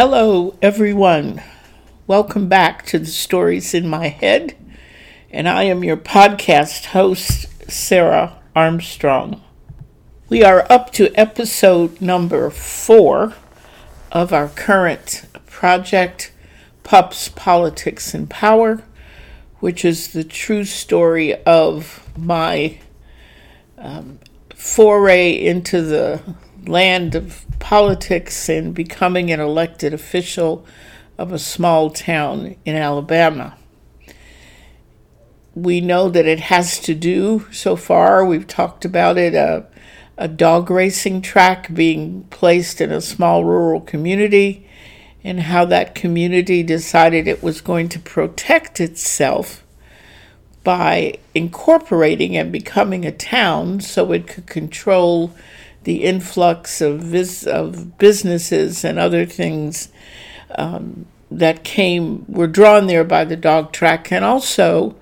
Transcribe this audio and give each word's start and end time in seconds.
Hello, 0.00 0.56
everyone. 0.62 1.42
Welcome 2.06 2.48
back 2.48 2.86
to 2.86 3.00
the 3.00 3.06
Stories 3.06 3.74
in 3.74 3.88
My 3.88 4.06
Head. 4.06 4.54
And 5.28 5.48
I 5.48 5.64
am 5.64 5.82
your 5.82 5.96
podcast 5.96 6.84
host, 6.84 7.68
Sarah 7.68 8.40
Armstrong. 8.54 9.42
We 10.28 10.44
are 10.44 10.70
up 10.70 10.92
to 10.92 11.12
episode 11.18 12.00
number 12.00 12.48
four 12.48 13.34
of 14.12 14.32
our 14.32 14.46
current 14.50 15.24
project, 15.46 16.30
Pups, 16.84 17.30
Politics, 17.30 18.14
and 18.14 18.30
Power, 18.30 18.84
which 19.58 19.84
is 19.84 20.12
the 20.12 20.22
true 20.22 20.64
story 20.64 21.34
of 21.42 22.08
my 22.16 22.78
um, 23.76 24.20
foray 24.54 25.32
into 25.32 25.82
the 25.82 26.22
land 26.66 27.14
of 27.14 27.46
politics 27.58 28.48
and 28.48 28.74
becoming 28.74 29.30
an 29.30 29.40
elected 29.40 29.94
official 29.94 30.66
of 31.16 31.32
a 31.32 31.38
small 31.38 31.90
town 31.90 32.56
in 32.64 32.76
Alabama. 32.76 33.56
We 35.54 35.80
know 35.80 36.08
that 36.08 36.26
it 36.26 36.40
has 36.40 36.78
to 36.80 36.94
do, 36.94 37.46
so 37.50 37.74
far, 37.74 38.24
we've 38.24 38.46
talked 38.46 38.84
about 38.84 39.18
it, 39.18 39.34
a, 39.34 39.66
a 40.16 40.28
dog 40.28 40.70
racing 40.70 41.22
track 41.22 41.74
being 41.74 42.24
placed 42.30 42.80
in 42.80 42.92
a 42.92 43.00
small 43.00 43.44
rural 43.44 43.80
community, 43.80 44.68
and 45.24 45.40
how 45.40 45.64
that 45.64 45.96
community 45.96 46.62
decided 46.62 47.26
it 47.26 47.42
was 47.42 47.60
going 47.60 47.88
to 47.88 47.98
protect 47.98 48.80
itself 48.80 49.64
by 50.62 51.18
incorporating 51.34 52.36
and 52.36 52.52
becoming 52.52 53.04
a 53.04 53.10
town 53.12 53.80
so 53.80 54.12
it 54.12 54.26
could 54.26 54.46
control 54.46 55.34
the 55.88 56.04
influx 56.04 56.82
of, 56.82 57.00
vis- 57.00 57.46
of 57.46 57.96
businesses 57.96 58.84
and 58.84 58.98
other 58.98 59.24
things 59.24 59.88
um, 60.56 61.06
that 61.30 61.64
came 61.64 62.26
were 62.28 62.46
drawn 62.46 62.86
there 62.86 63.04
by 63.04 63.24
the 63.24 63.38
dog 63.38 63.72
track, 63.72 64.12
and 64.12 64.22
also 64.22 64.94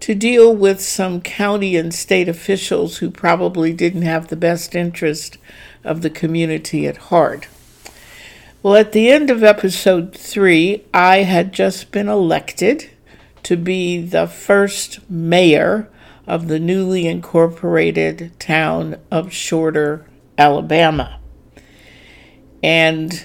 to 0.00 0.16
deal 0.16 0.52
with 0.52 0.80
some 0.80 1.20
county 1.20 1.76
and 1.76 1.94
state 1.94 2.28
officials 2.28 2.96
who 2.96 3.08
probably 3.08 3.72
didn't 3.72 4.02
have 4.02 4.26
the 4.26 4.36
best 4.36 4.74
interest 4.74 5.38
of 5.84 6.02
the 6.02 6.10
community 6.10 6.88
at 6.88 6.96
heart. 6.96 7.46
Well, 8.64 8.74
at 8.74 8.90
the 8.90 9.12
end 9.12 9.30
of 9.30 9.44
episode 9.44 10.12
three, 10.12 10.84
I 10.92 11.18
had 11.18 11.52
just 11.52 11.92
been 11.92 12.08
elected 12.08 12.90
to 13.44 13.56
be 13.56 14.02
the 14.02 14.26
first 14.26 15.08
mayor 15.08 15.88
of 16.26 16.48
the 16.48 16.58
newly 16.58 17.06
incorporated 17.06 18.32
town 18.40 18.96
of 19.08 19.32
Shorter, 19.32 20.04
Alabama. 20.38 21.18
And 22.62 23.24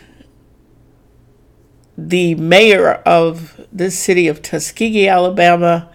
the 1.97 2.35
mayor 2.35 2.93
of 3.05 3.65
the 3.71 3.91
city 3.91 4.27
of 4.27 4.41
Tuskegee, 4.41 5.07
Alabama, 5.07 5.89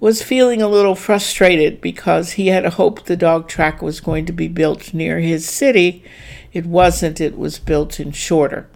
was 0.00 0.22
feeling 0.22 0.62
a 0.62 0.68
little 0.68 0.94
frustrated 0.94 1.80
because 1.80 2.32
he 2.32 2.48
had 2.48 2.64
hoped 2.64 3.06
the 3.06 3.16
dog 3.16 3.48
track 3.48 3.82
was 3.82 4.00
going 4.00 4.26
to 4.26 4.32
be 4.32 4.48
built 4.48 4.94
near 4.94 5.18
his 5.18 5.48
city. 5.48 6.04
It 6.52 6.66
wasn't, 6.66 7.20
it 7.20 7.36
was 7.36 7.58
built 7.58 7.98
in 7.98 8.12
Shorter. 8.12 8.68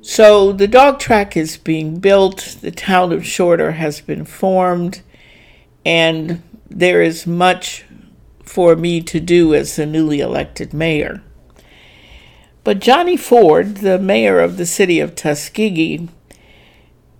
So 0.00 0.52
the 0.52 0.66
dog 0.66 0.98
track 0.98 1.36
is 1.36 1.56
being 1.56 2.00
built, 2.00 2.56
the 2.60 2.72
town 2.72 3.12
of 3.12 3.24
Shorter 3.24 3.72
has 3.72 4.00
been 4.00 4.24
formed, 4.24 5.00
and 5.84 6.42
there 6.68 7.02
is 7.02 7.26
much 7.26 7.84
for 8.52 8.76
me 8.76 9.00
to 9.00 9.18
do 9.18 9.54
as 9.54 9.76
the 9.76 9.86
newly 9.86 10.20
elected 10.20 10.74
mayor. 10.74 11.22
But 12.64 12.80
Johnny 12.80 13.16
Ford, 13.16 13.78
the 13.78 13.98
mayor 13.98 14.40
of 14.40 14.58
the 14.58 14.66
city 14.66 15.00
of 15.00 15.14
Tuskegee, 15.14 16.08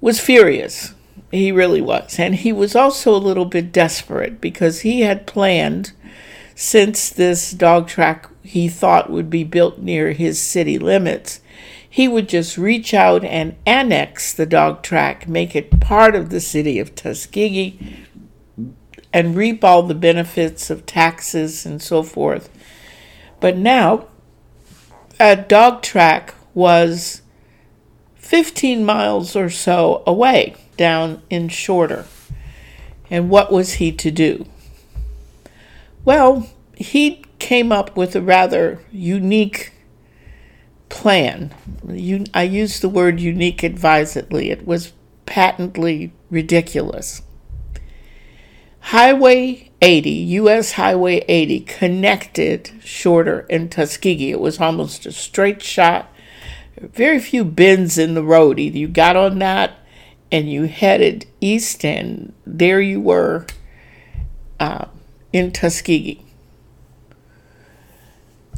was 0.03 0.21
furious. 0.21 0.93
He 1.31 1.51
really 1.51 1.81
was. 1.81 2.19
And 2.19 2.35
he 2.35 2.53
was 2.53 2.77
also 2.77 3.15
a 3.15 3.17
little 3.17 3.47
bit 3.47 3.73
desperate 3.73 4.43
because 4.43 4.81
he 4.81 5.01
had 5.01 5.27
planned, 5.27 5.93
since 6.55 7.09
this 7.09 7.53
dog 7.53 7.89
track 7.89 8.29
he 8.43 8.69
thought 8.69 9.11
would 9.11 9.31
be 9.31 9.43
built 9.43 9.79
near 9.79 10.13
his 10.13 10.39
city 10.39 10.79
limits, 10.79 11.41
he 11.89 12.09
would 12.09 12.29
just 12.29 12.59
reach 12.59 12.93
out 12.93 13.25
and 13.25 13.57
annex 13.65 14.35
the 14.35 14.45
dog 14.45 14.83
track, 14.83 15.27
make 15.27 15.57
it 15.57 15.81
part 15.81 16.15
of 16.15 16.29
the 16.29 16.41
city 16.41 16.79
of 16.79 16.95
Tuskegee, 16.95 18.02
and 19.13 19.37
reap 19.37 19.63
all 19.63 19.83
the 19.83 19.95
benefits 19.95 20.71
of 20.71 20.87
taxes 20.87 21.67
and 21.67 21.83
so 21.83 22.03
forth. 22.03 22.49
But 23.41 23.57
now, 23.57 24.07
a 25.21 25.37
dog 25.37 25.83
track 25.83 26.35
was 26.55 27.23
15 28.17 28.85
miles 28.85 29.37
or 29.37 29.51
so 29.51 30.03
away 30.07 30.55
down 30.77 31.23
in 31.29 31.49
Shorter. 31.49 32.07
And 33.11 33.29
what 33.29 33.53
was 33.53 33.75
he 33.75 33.93
to 33.93 34.11
do? 34.11 34.47
Well, 36.05 36.49
he 36.75 37.25
came 37.39 37.71
up 37.71 37.97
with 37.97 38.17
a 38.17 38.23
rather 38.23 38.81
unique 38.91 39.73
plan. 40.89 41.53
I 42.35 42.43
use 42.45 42.81
the 42.81 42.89
word 42.89 43.21
unique 43.21 43.63
advisedly, 43.63 44.51
it 44.51 44.67
was 44.67 44.93
patently 45.27 46.13
ridiculous. 46.31 47.23
Highway 48.87 49.71
80, 49.81 50.11
US 50.11 50.73
Highway 50.73 51.25
80, 51.29 51.61
connected 51.61 52.71
Shorter 52.85 53.47
and 53.49 53.71
Tuskegee. 53.71 54.33
It 54.33 54.41
was 54.41 54.61
almost 54.61 55.07
a 55.07 55.13
straight 55.13 55.63
shot. 55.63 56.13
Very 56.79 57.21
few 57.21 57.45
bends 57.45 57.97
in 57.97 58.15
the 58.15 58.25
road. 58.25 58.59
Either 58.59 58.77
you 58.77 58.89
got 58.89 59.17
on 59.17 59.39
that 59.39 59.79
and 60.31 60.51
you 60.51 60.65
headed 60.65 61.27
east, 61.41 61.85
and 61.85 62.33
there 62.45 62.81
you 62.81 63.01
were 63.01 63.47
uh, 64.59 64.87
in 65.33 65.53
Tuskegee. 65.53 66.25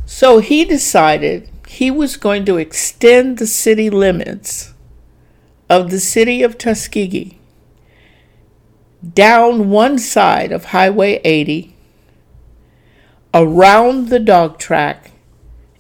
So 0.06 0.38
he 0.38 0.64
decided 0.64 1.48
he 1.68 1.90
was 1.90 2.16
going 2.16 2.44
to 2.46 2.56
extend 2.56 3.38
the 3.38 3.46
city 3.46 3.90
limits 3.90 4.72
of 5.68 5.90
the 5.90 6.00
city 6.00 6.42
of 6.42 6.56
Tuskegee 6.56 7.38
down 9.12 9.70
one 9.70 9.98
side 9.98 10.52
of 10.52 10.66
Highway 10.66 11.20
80, 11.24 11.74
around 13.32 14.08
the 14.08 14.20
dog 14.20 14.58
track, 14.58 15.10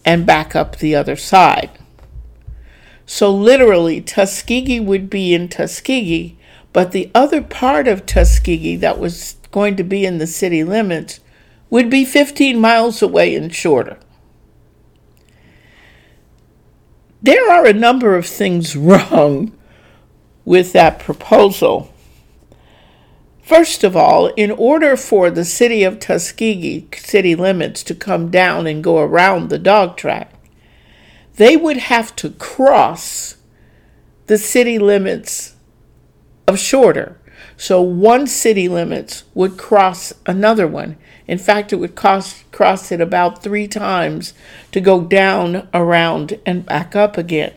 and 0.04 0.26
back 0.26 0.54
up 0.54 0.76
the 0.76 0.94
other 0.94 1.16
side. 1.16 1.70
So 3.06 3.30
literally, 3.32 4.00
Tuskegee 4.00 4.80
would 4.80 5.08
be 5.08 5.34
in 5.34 5.48
Tuskegee, 5.48 6.36
but 6.72 6.92
the 6.92 7.10
other 7.14 7.40
part 7.40 7.86
of 7.86 8.06
Tuskegee 8.06 8.76
that 8.76 8.98
was 8.98 9.36
going 9.50 9.76
to 9.76 9.84
be 9.84 10.04
in 10.04 10.18
the 10.18 10.26
city 10.26 10.64
limits 10.64 11.20
would 11.70 11.88
be 11.88 12.04
15 12.04 12.58
miles 12.58 13.02
away 13.02 13.34
and 13.34 13.54
Shorter. 13.54 13.98
There 17.22 17.50
are 17.50 17.64
a 17.64 17.72
number 17.72 18.16
of 18.16 18.26
things 18.26 18.76
wrong 18.76 19.52
with 20.44 20.72
that 20.72 20.98
proposal. 20.98 21.93
First 23.44 23.84
of 23.84 23.94
all, 23.94 24.28
in 24.28 24.50
order 24.50 24.96
for 24.96 25.30
the 25.30 25.44
city 25.44 25.84
of 25.84 26.00
Tuskegee 26.00 26.88
city 26.96 27.34
limits 27.34 27.82
to 27.82 27.94
come 27.94 28.30
down 28.30 28.66
and 28.66 28.82
go 28.82 28.98
around 28.98 29.50
the 29.50 29.58
dog 29.58 29.98
track, 29.98 30.32
they 31.34 31.54
would 31.54 31.76
have 31.76 32.16
to 32.16 32.30
cross 32.30 33.36
the 34.26 34.38
city 34.38 34.78
limits 34.78 35.56
of 36.48 36.58
Shorter. 36.58 37.20
So 37.58 37.82
one 37.82 38.26
city 38.26 38.66
limits 38.66 39.24
would 39.34 39.58
cross 39.58 40.14
another 40.24 40.66
one. 40.66 40.96
In 41.26 41.36
fact, 41.36 41.70
it 41.70 41.76
would 41.76 41.94
cost, 41.94 42.50
cross 42.50 42.90
it 42.90 43.00
about 43.00 43.42
three 43.42 43.68
times 43.68 44.32
to 44.72 44.80
go 44.80 45.02
down, 45.02 45.68
around, 45.74 46.40
and 46.46 46.64
back 46.64 46.96
up 46.96 47.18
again. 47.18 47.52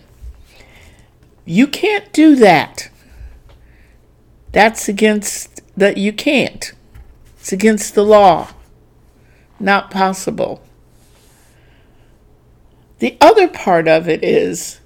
You 1.46 1.66
can't 1.66 2.12
do 2.12 2.36
that. 2.36 2.90
That's 4.52 4.90
against 4.90 5.62
that 5.78 5.98
you 5.98 6.12
can't. 6.12 6.74
It's 7.40 7.54
against 7.54 7.96
the 7.96 8.04
law. 8.04 8.50
Not 9.60 9.92
possible. 9.92 10.62
The 13.00 13.16
other 13.22 13.48
part 13.48 13.88
of 13.88 14.10
it 14.10 14.24
is 14.24 14.80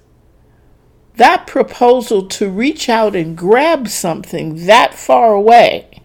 that 1.16 1.46
proposal 1.46 2.26
to 2.26 2.48
reach 2.48 2.88
out 2.88 3.16
and 3.16 3.36
grab 3.36 3.88
something 3.88 4.66
that 4.66 4.94
far 4.94 5.32
away 5.32 6.02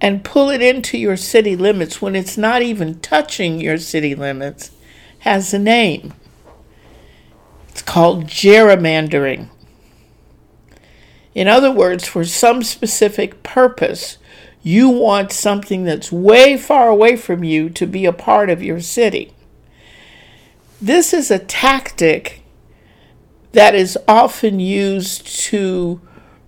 and 0.00 0.24
pull 0.24 0.50
it 0.50 0.60
into 0.60 0.98
your 0.98 1.16
city 1.16 1.54
limits 1.54 2.02
when 2.02 2.16
it's 2.16 2.36
not 2.36 2.60
even 2.60 2.98
touching 3.00 3.60
your 3.60 3.78
city 3.78 4.16
limits 4.16 4.72
has 5.20 5.54
a 5.54 5.58
name. 5.58 6.12
It's 7.68 7.82
called 7.82 8.24
gerrymandering. 8.24 9.48
In 11.34 11.48
other 11.48 11.70
words, 11.70 12.06
for 12.06 12.24
some 12.24 12.62
specific 12.62 13.42
purpose, 13.42 14.18
you 14.62 14.88
want 14.88 15.32
something 15.32 15.84
that's 15.84 16.12
way 16.12 16.56
far 16.56 16.88
away 16.88 17.16
from 17.16 17.42
you 17.42 17.70
to 17.70 17.86
be 17.86 18.04
a 18.04 18.12
part 18.12 18.50
of 18.50 18.62
your 18.62 18.80
city. 18.80 19.32
This 20.80 21.12
is 21.12 21.30
a 21.30 21.38
tactic 21.38 22.42
that 23.52 23.74
is 23.74 23.98
often 24.06 24.60
used 24.60 25.26
to 25.44 26.00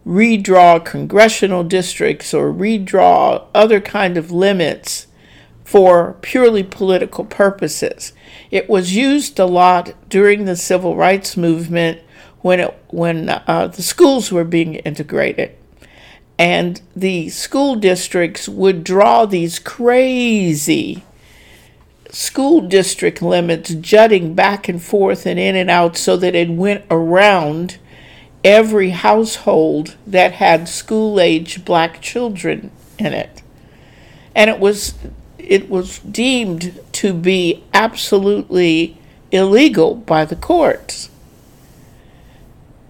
redraw 0.07 0.85
congressional 0.85 1.65
districts 1.65 2.35
or 2.35 2.53
redraw 2.53 3.47
other 3.55 3.81
kind 3.81 4.17
of 4.17 4.31
limits 4.31 5.07
for 5.65 6.17
purely 6.21 6.63
political 6.63 7.25
purposes. 7.25 8.13
It 8.51 8.69
was 8.69 8.95
used 8.95 9.39
a 9.39 9.47
lot 9.47 9.95
during 10.09 10.45
the 10.45 10.57
civil 10.57 10.95
rights 10.95 11.37
movement 11.37 12.01
when 12.45 12.61
it, 12.61 12.79
when 12.89 13.31
uh, 13.31 13.73
the 13.75 13.81
schools 13.81 14.31
were 14.31 14.45
being 14.45 14.75
integrated. 14.75 15.51
And 16.39 16.79
the 16.95 17.31
school 17.31 17.75
districts 17.75 18.47
would 18.51 18.85
draw 18.85 19.25
these 19.25 19.59
crazy 19.59 21.03
school 22.11 22.61
district 22.61 23.23
limits 23.23 23.75
jutting 23.77 24.35
back 24.35 24.69
and 24.69 24.83
forth 24.83 25.25
and 25.25 25.39
in 25.39 25.57
and 25.57 25.71
out 25.71 25.97
so 25.97 26.19
that 26.19 26.35
it 26.35 26.51
went 26.51 26.85
around 26.91 27.79
every 28.45 28.91
household 28.91 29.97
that 30.07 30.33
had 30.33 30.69
school 30.69 31.19
age 31.19 31.65
black 31.65 32.03
children 32.03 32.71
in 32.99 33.15
it. 33.15 33.43
And 34.35 34.51
it 34.51 34.61
was 34.61 34.93
it 35.39 35.71
was 35.71 36.01
deemed 36.01 36.79
to 36.93 37.15
be 37.15 37.65
absolutely 37.73 38.99
illegal 39.33 39.95
by 39.95 40.27
the 40.27 40.37
courts. 40.37 41.09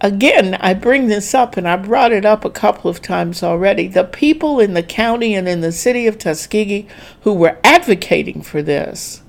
Again, 0.04 0.58
I 0.60 0.74
bring 0.74 1.06
this 1.06 1.32
up 1.32 1.56
and 1.56 1.66
I 1.66 1.76
brought 1.76 2.12
it 2.12 2.26
up 2.26 2.44
a 2.44 2.50
couple 2.50 2.90
of 2.90 3.00
times 3.00 3.42
already. 3.42 3.88
The 3.88 4.04
people 4.04 4.60
in 4.60 4.74
the 4.74 4.82
county 4.82 5.34
and 5.34 5.48
in 5.48 5.62
the 5.62 5.72
city 5.72 6.06
of 6.06 6.18
Tuskegee 6.18 6.86
who 7.22 7.32
were 7.32 7.56
advocating 7.64 8.42
for 8.42 8.60
this 8.60 9.22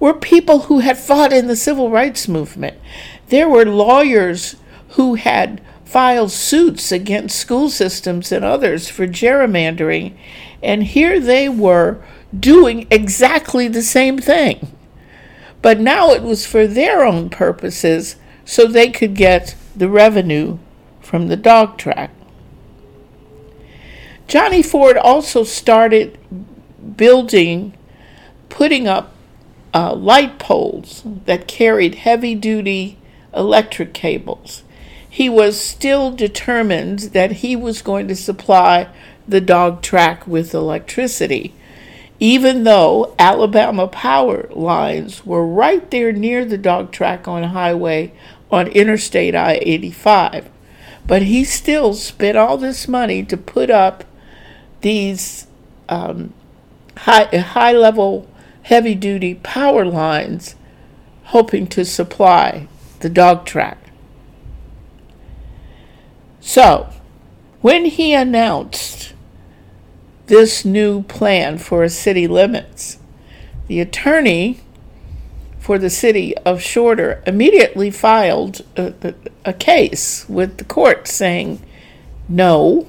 were 0.00 0.14
people 0.14 0.60
who 0.60 0.78
had 0.78 0.96
fought 0.96 1.30
in 1.30 1.46
the 1.46 1.56
civil 1.56 1.90
rights 1.90 2.26
movement. 2.26 2.78
There 3.28 3.50
were 3.50 3.66
lawyers 3.66 4.56
who 4.92 5.16
had 5.16 5.60
filed 5.84 6.32
suits 6.32 6.90
against 6.90 7.38
school 7.38 7.68
systems 7.68 8.32
and 8.32 8.46
others 8.46 8.88
for 8.88 9.06
gerrymandering, 9.06 10.16
and 10.62 10.84
here 10.84 11.20
they 11.20 11.50
were 11.50 12.02
doing 12.34 12.86
exactly 12.90 13.68
the 13.68 13.82
same 13.82 14.16
thing. 14.16 14.74
But 15.60 15.80
now 15.80 16.12
it 16.12 16.22
was 16.22 16.46
for 16.46 16.66
their 16.66 17.04
own 17.04 17.28
purposes 17.28 18.16
so 18.46 18.66
they 18.66 18.88
could 18.88 19.14
get 19.14 19.54
the 19.76 19.88
revenue 19.88 20.58
from 21.00 21.28
the 21.28 21.36
dog 21.36 21.78
track. 21.78 22.10
Johnny 24.28 24.62
Ford 24.62 24.96
also 24.96 25.44
started 25.44 26.18
building, 26.96 27.74
putting 28.48 28.86
up 28.86 29.12
uh, 29.74 29.94
light 29.94 30.38
poles 30.38 31.02
that 31.04 31.48
carried 31.48 31.96
heavy 31.96 32.34
duty 32.34 32.98
electric 33.34 33.94
cables. 33.94 34.62
He 35.08 35.28
was 35.28 35.60
still 35.60 36.10
determined 36.10 37.00
that 37.12 37.32
he 37.32 37.56
was 37.56 37.82
going 37.82 38.08
to 38.08 38.16
supply 38.16 38.88
the 39.28 39.40
dog 39.40 39.82
track 39.82 40.26
with 40.26 40.54
electricity 40.54 41.54
even 42.22 42.62
though 42.62 43.12
Alabama 43.18 43.88
power 43.88 44.48
lines 44.52 45.26
were 45.26 45.44
right 45.44 45.90
there 45.90 46.12
near 46.12 46.44
the 46.44 46.56
dog 46.56 46.92
track 46.92 47.26
on 47.26 47.42
highway 47.42 48.12
on 48.52 48.68
Interstate 48.68 49.34
I 49.34 49.58
85. 49.62 50.48
But 51.06 51.22
he 51.22 51.42
still 51.44 51.94
spent 51.94 52.36
all 52.36 52.56
this 52.56 52.86
money 52.86 53.24
to 53.24 53.36
put 53.36 53.70
up 53.70 54.04
these 54.82 55.48
um, 55.88 56.32
high, 56.98 57.24
high 57.36 57.72
level, 57.72 58.28
heavy 58.62 58.94
duty 58.94 59.34
power 59.36 59.84
lines, 59.84 60.54
hoping 61.24 61.66
to 61.68 61.84
supply 61.84 62.68
the 63.00 63.08
dog 63.08 63.46
track. 63.46 63.78
So, 66.40 66.92
when 67.62 67.86
he 67.86 68.12
announced 68.12 69.12
this 70.32 70.64
new 70.64 71.02
plan 71.02 71.58
for 71.58 71.86
city 71.90 72.26
limits. 72.26 72.98
The 73.66 73.80
attorney 73.80 74.60
for 75.62 75.78
the 75.78 75.88
city 75.88 76.36
of 76.38 76.60
Shorter 76.60 77.22
immediately 77.24 77.88
filed 77.88 78.62
a, 78.76 79.14
a, 79.44 79.52
case 79.52 80.28
with 80.28 80.56
the 80.56 80.64
court 80.64 81.06
saying, 81.06 81.62
no, 82.28 82.88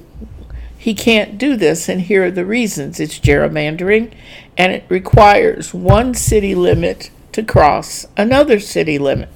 he 0.76 0.92
can't 0.92 1.38
do 1.38 1.54
this, 1.54 1.88
and 1.88 2.00
here 2.00 2.24
are 2.24 2.30
the 2.32 2.44
reasons 2.44 2.98
it's 2.98 3.20
gerrymandering, 3.20 4.12
and 4.58 4.72
it 4.72 4.84
requires 4.88 5.72
one 5.72 6.14
city 6.14 6.52
limit 6.56 7.10
to 7.30 7.44
cross 7.44 8.06
another 8.16 8.58
city 8.58 8.98
limit. 8.98 9.28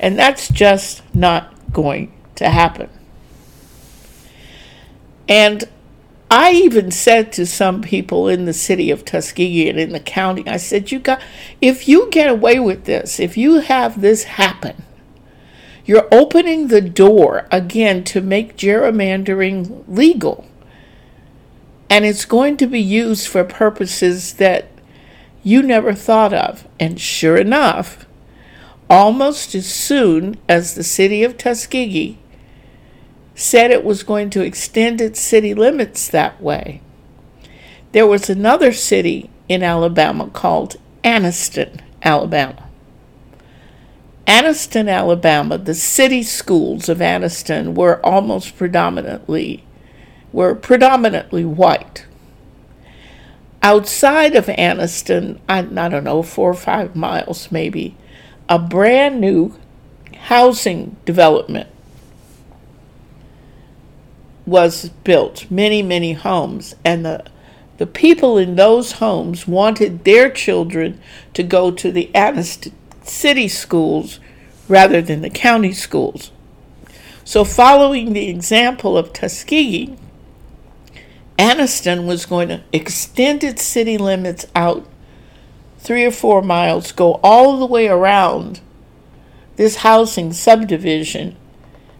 And 0.00 0.18
that's 0.18 0.48
just 0.48 1.02
not 1.14 1.52
going 1.70 2.14
to 2.36 2.48
happen. 2.48 2.88
And 5.28 5.64
I 6.36 6.50
even 6.50 6.90
said 6.90 7.32
to 7.34 7.46
some 7.46 7.80
people 7.80 8.26
in 8.26 8.44
the 8.44 8.52
city 8.52 8.90
of 8.90 9.04
Tuskegee 9.04 9.68
and 9.68 9.78
in 9.78 9.92
the 9.92 10.00
county, 10.00 10.42
I 10.48 10.56
said, 10.56 10.90
you 10.90 10.98
got 10.98 11.22
if 11.60 11.86
you 11.86 12.10
get 12.10 12.28
away 12.28 12.58
with 12.58 12.86
this, 12.86 13.20
if 13.20 13.36
you 13.36 13.60
have 13.60 14.00
this 14.00 14.24
happen, 14.24 14.82
you're 15.84 16.08
opening 16.10 16.66
the 16.66 16.80
door 16.80 17.46
again 17.52 18.02
to 18.06 18.20
make 18.20 18.56
gerrymandering 18.56 19.84
legal. 19.86 20.44
And 21.88 22.04
it's 22.04 22.24
going 22.24 22.56
to 22.56 22.66
be 22.66 22.80
used 22.80 23.28
for 23.28 23.44
purposes 23.44 24.32
that 24.32 24.66
you 25.44 25.62
never 25.62 25.94
thought 25.94 26.32
of. 26.32 26.66
And 26.80 27.00
sure 27.00 27.36
enough, 27.36 28.06
almost 28.90 29.54
as 29.54 29.72
soon 29.72 30.36
as 30.48 30.74
the 30.74 30.82
city 30.82 31.22
of 31.22 31.38
Tuskegee 31.38 32.18
said 33.34 33.70
it 33.70 33.84
was 33.84 34.02
going 34.02 34.30
to 34.30 34.42
extend 34.42 35.00
its 35.00 35.20
city 35.20 35.54
limits 35.54 36.08
that 36.08 36.40
way. 36.40 36.80
There 37.92 38.06
was 38.06 38.30
another 38.30 38.72
city 38.72 39.30
in 39.48 39.62
Alabama 39.62 40.28
called 40.30 40.76
Anniston, 41.02 41.80
Alabama. 42.02 42.68
Anniston, 44.26 44.88
Alabama, 44.88 45.58
the 45.58 45.74
city 45.74 46.22
schools 46.22 46.88
of 46.88 46.98
Anniston 46.98 47.74
were 47.74 48.04
almost 48.04 48.56
predominantly 48.56 49.64
were 50.32 50.54
predominantly 50.54 51.44
white. 51.44 52.06
Outside 53.62 54.34
of 54.34 54.46
Anniston, 54.46 55.38
I, 55.48 55.60
I 55.60 55.88
don't 55.88 56.04
know, 56.04 56.22
four 56.22 56.50
or 56.50 56.54
five 56.54 56.96
miles 56.96 57.52
maybe, 57.52 57.96
a 58.48 58.58
brand 58.58 59.20
new 59.20 59.54
housing 60.24 60.96
development 61.04 61.68
was 64.46 64.90
built, 65.04 65.50
many, 65.50 65.82
many 65.82 66.12
homes, 66.12 66.74
and 66.84 67.04
the 67.04 67.24
the 67.76 67.86
people 67.86 68.38
in 68.38 68.54
those 68.54 68.92
homes 68.92 69.48
wanted 69.48 70.04
their 70.04 70.30
children 70.30 71.00
to 71.32 71.42
go 71.42 71.72
to 71.72 71.90
the 71.90 72.08
Anniston 72.14 72.72
city 73.02 73.48
schools 73.48 74.20
rather 74.68 75.02
than 75.02 75.22
the 75.22 75.30
county 75.30 75.72
schools. 75.72 76.30
So, 77.24 77.44
following 77.44 78.12
the 78.12 78.28
example 78.28 78.96
of 78.96 79.12
Tuskegee, 79.12 79.96
Anniston 81.38 82.06
was 82.06 82.26
going 82.26 82.48
to 82.48 82.62
extend 82.72 83.42
its 83.42 83.62
city 83.62 83.98
limits 83.98 84.46
out 84.54 84.86
three 85.78 86.04
or 86.04 86.10
four 86.10 86.42
miles, 86.42 86.92
go 86.92 87.20
all 87.22 87.58
the 87.58 87.66
way 87.66 87.88
around 87.88 88.60
this 89.56 89.76
housing 89.76 90.32
subdivision, 90.32 91.36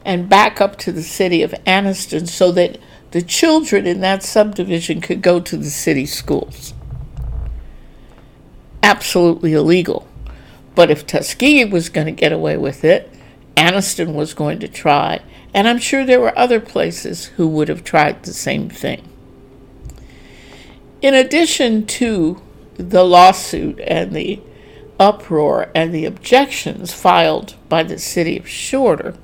and 0.05 0.29
back 0.29 0.61
up 0.61 0.77
to 0.77 0.93
the 0.93 1.03
city 1.03 1.43
of 1.43 1.53
Anniston 1.67 2.29
so 2.29 2.53
that 2.53 2.79
the 3.13 3.23
children 3.23 3.87
in 3.87 4.01
that 4.01 4.23
subdivision 4.23 5.01
could 5.01 5.23
go 5.23 5.41
to 5.41 5.57
the 5.57 5.71
city 5.71 6.07
schools. 6.07 6.75
Absolutely 8.83 9.55
illegal. 9.55 10.07
But 10.75 10.91
if 10.91 11.07
Tuskegee 11.07 11.65
was 11.65 11.89
going 11.89 12.07
to 12.07 12.13
get 12.13 12.33
away 12.33 12.57
with 12.57 12.85
it, 12.85 13.11
Anniston 13.57 14.15
was 14.15 14.35
going 14.35 14.59
to 14.59 14.69
try, 14.69 15.21
and 15.55 15.69
I'm 15.69 15.79
sure 15.79 16.05
there 16.05 16.21
were 16.21 16.37
other 16.37 16.61
places 16.61 17.27
who 17.27 17.47
would 17.49 17.69
have 17.69 17.85
tried 17.85 18.25
the 18.25 18.35
same 18.35 18.69
thing. 18.69 19.09
In 21.01 21.15
addition 21.15 21.87
to 21.87 22.43
the 22.75 23.05
lawsuit 23.05 23.79
and 23.81 24.13
the 24.13 24.41
uproar 24.99 25.71
and 25.75 25.95
the 25.95 26.05
objections 26.05 26.93
filed 26.93 27.55
by 27.69 27.85
the 27.85 27.99
city 27.99 28.39
of 28.39 28.49
Shorter, 28.49 29.17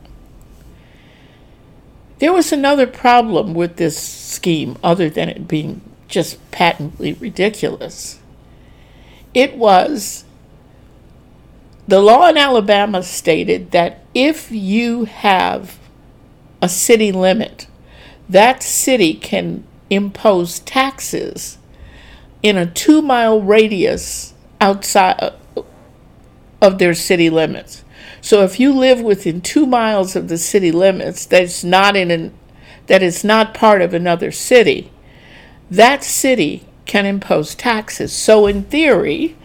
there 2.20 2.32
was 2.32 2.52
another 2.52 2.86
problem 2.86 3.54
with 3.54 3.76
this 3.76 3.98
scheme, 3.98 4.78
other 4.84 5.10
than 5.10 5.28
it 5.28 5.48
being 5.48 5.80
just 6.06 6.38
patently 6.50 7.14
ridiculous. 7.14 8.20
It 9.34 9.56
was 9.56 10.24
the 11.88 12.00
law 12.00 12.28
in 12.28 12.36
Alabama 12.36 13.02
stated 13.02 13.72
that 13.72 14.04
if 14.14 14.52
you 14.52 15.06
have 15.06 15.78
a 16.62 16.68
city 16.68 17.10
limit, 17.10 17.66
that 18.28 18.62
city 18.62 19.14
can 19.14 19.64
impose 19.88 20.60
taxes 20.60 21.58
in 22.42 22.56
a 22.56 22.66
two 22.66 23.02
mile 23.02 23.40
radius 23.40 24.34
outside 24.60 25.16
uh, 25.20 25.62
of 26.62 26.78
their 26.78 26.94
city 26.94 27.30
limits. 27.30 27.84
So 28.20 28.42
if 28.42 28.60
you 28.60 28.72
live 28.72 29.00
within 29.00 29.40
two 29.40 29.66
miles 29.66 30.14
of 30.14 30.28
the 30.28 30.38
city 30.38 30.70
limits 30.72 31.24
that's 31.24 31.64
not 31.64 31.96
in 31.96 32.10
an 32.10 32.34
that 32.86 33.02
is 33.02 33.22
not 33.22 33.54
part 33.54 33.82
of 33.82 33.94
another 33.94 34.32
city, 34.32 34.90
that 35.70 36.02
city 36.02 36.66
can 36.86 37.06
impose 37.06 37.54
taxes. 37.54 38.12
So 38.12 38.46
in 38.46 38.64
theory, 38.64 39.36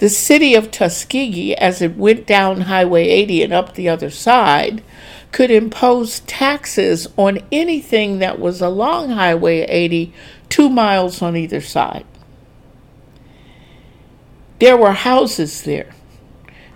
the 0.00 0.08
city 0.08 0.54
of 0.54 0.70
Tuskegee, 0.70 1.54
as 1.54 1.80
it 1.80 1.96
went 1.96 2.26
down 2.26 2.62
Highway 2.62 3.08
80 3.08 3.44
and 3.44 3.52
up 3.52 3.74
the 3.74 3.88
other 3.88 4.10
side, 4.10 4.82
could 5.30 5.50
impose 5.50 6.20
taxes 6.20 7.06
on 7.16 7.38
anything 7.52 8.18
that 8.18 8.40
was 8.40 8.60
along 8.60 9.10
Highway 9.10 9.60
80, 9.60 10.12
two 10.48 10.68
miles 10.68 11.22
on 11.22 11.36
either 11.36 11.60
side. 11.60 12.04
There 14.58 14.76
were 14.76 14.92
houses 14.92 15.62
there. 15.62 15.94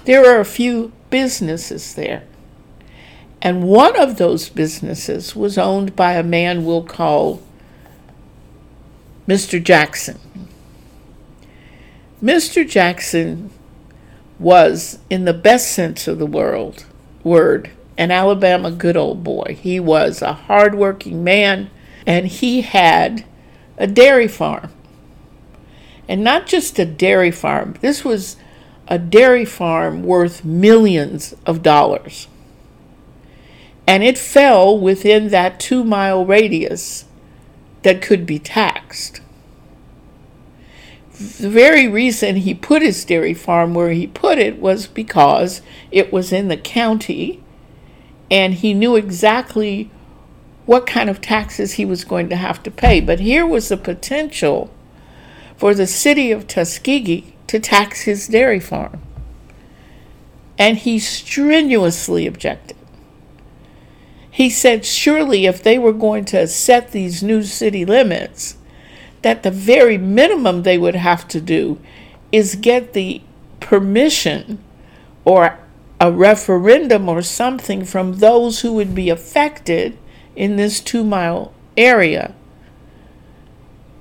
There 0.05 0.25
are 0.25 0.41
a 0.41 0.45
few 0.45 0.93
businesses 1.13 1.95
there. 1.95 2.25
And 3.41 3.65
one 3.65 4.01
of 4.01 4.17
those 4.17 4.49
businesses 4.49 5.37
was 5.37 5.59
owned 5.59 5.95
by 5.95 6.15
a 6.15 6.23
man 6.23 6.65
we'll 6.65 6.83
call 6.83 7.43
Mr. 9.29 9.63
Jackson. 9.63 10.19
Mr. 12.23 12.69
Jackson 12.69 13.51
was, 14.39 15.01
in 15.11 15.27
the 15.27 15.35
best 15.35 15.73
sense 15.73 16.09
of 16.09 16.19
the 16.19 16.27
world, 16.27 16.87
word, 17.23 17.71
an 17.99 18.11
Alabama 18.11 18.71
good 18.71 18.97
old 18.97 19.23
boy. 19.23 19.59
He 19.61 19.79
was 19.79 20.23
a 20.23 20.33
hardworking 20.33 21.23
man 21.23 21.71
and 22.07 22.27
he 22.27 22.63
had 22.63 23.25
a 23.77 23.87
dairy 23.87 24.29
farm. 24.29 24.71
And 26.09 26.25
not 26.25 26.47
just 26.47 26.79
a 26.79 26.87
dairy 26.87 27.31
farm, 27.31 27.75
this 27.81 28.05
was 28.05 28.37
a 28.93 28.99
dairy 28.99 29.47
farm 29.47 30.03
worth 30.03 30.45
millions 30.45 31.35
of 31.47 31.63
dollars. 31.63 32.29
And 33.87 34.03
it 34.03 34.19
fell 34.19 34.79
within 34.79 35.29
that 35.29 35.59
two 35.59 35.83
mile 35.83 36.27
radius 36.27 37.07
that 37.85 38.03
could 38.03 38.27
be 38.27 38.39
taxed. 38.39 39.23
The 41.39 41.49
very 41.49 41.89
reason 41.89 42.37
he 42.37 42.53
put 42.53 42.83
his 42.83 43.03
dairy 43.07 43.33
farm 43.33 43.73
where 43.73 43.93
he 43.93 44.07
put 44.07 44.37
it 44.37 44.61
was 44.61 44.87
because 44.87 45.63
it 45.91 46.13
was 46.13 46.31
in 46.31 46.49
the 46.49 46.59
county 46.59 47.43
and 48.31 48.53
he 48.53 48.75
knew 48.75 48.95
exactly 48.95 49.91
what 50.67 50.87
kind 50.87 51.09
of 51.09 51.23
taxes 51.23 51.73
he 51.73 51.87
was 51.87 52.05
going 52.05 52.29
to 52.29 52.37
have 52.37 52.63
to 52.65 52.71
pay. 52.71 53.01
But 53.01 53.21
here 53.21 53.47
was 53.47 53.71
the 53.71 53.79
potential 53.79 54.71
for 55.57 55.73
the 55.73 55.87
city 55.87 56.31
of 56.31 56.47
Tuskegee 56.47 57.32
to 57.53 57.61
tax 57.61 58.05
his 58.05 58.29
dairy 58.29 58.59
farm. 58.59 58.99
And 60.57 60.79
he 60.79 60.99
strenuously 60.99 62.27
objected. 62.27 62.79
He 64.31 64.49
said, 64.49 64.87
surely 64.87 65.45
if 65.45 65.63
they 65.63 65.77
were 65.77 65.93
going 65.93 66.25
to 66.27 66.49
set 66.49 66.93
these 66.93 67.23
new 67.23 67.43
city 67.43 67.85
limits, 67.85 68.57
that 69.21 69.43
the 69.43 69.51
very 69.51 69.99
minimum 69.99 70.63
they 70.63 70.79
would 70.79 70.95
have 70.95 71.29
to 71.29 71.43
do 71.43 71.79
is 72.33 72.55
get 72.55 72.95
the 72.95 73.21
permission 73.61 74.59
or 75.27 75.59
a 76.01 76.11
referendum 76.11 77.07
or 77.07 77.21
something 77.21 77.85
from 77.85 78.15
those 78.15 78.63
who 78.63 78.73
would 78.73 78.95
be 78.95 79.11
affected 79.11 79.99
in 80.35 80.57
this 80.57 80.81
two 80.81 81.05
mile 81.05 81.53
area 81.77 82.35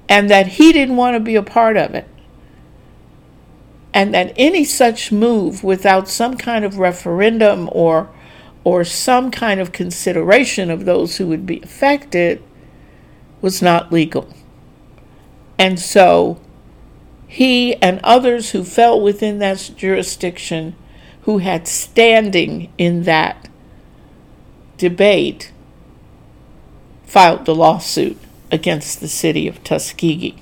and 0.08 0.29
that 0.29 0.48
he 0.48 0.72
didn't 0.72 0.96
want 0.96 1.15
to 1.15 1.20
be 1.20 1.36
a 1.36 1.43
part 1.43 1.75
of 1.75 1.93
it. 1.93 2.08
And 3.93 4.13
that 4.13 4.33
any 4.38 4.63
such 4.63 5.12
move 5.12 5.63
without 5.63 6.07
some 6.07 6.38
kind 6.38 6.63
of 6.63 6.77
referendum 6.77 7.69
or 7.71 8.10
or 8.63 8.83
some 8.83 9.31
kind 9.31 9.60
of 9.60 9.71
consideration 9.71 10.69
of 10.69 10.86
those 10.86 11.17
who 11.17 11.27
would 11.27 11.45
be 11.45 11.60
affected 11.62 12.43
was 13.41 13.62
not 13.62 13.91
legal. 13.91 14.31
And 15.57 15.79
so 15.79 16.39
he 17.27 17.75
and 17.77 18.00
others 18.03 18.51
who 18.51 18.63
fell 18.63 19.01
within 19.01 19.39
that 19.39 19.71
jurisdiction 19.75 20.75
who 21.21 21.38
had 21.39 21.67
standing 21.67 22.71
in 22.77 23.03
that 23.03 23.48
debate 24.77 25.51
filed 27.05 27.45
the 27.45 27.55
lawsuit 27.55 28.17
against 28.51 29.00
the 29.00 29.07
city 29.07 29.48
of 29.48 29.63
Tuskegee. 29.63 30.40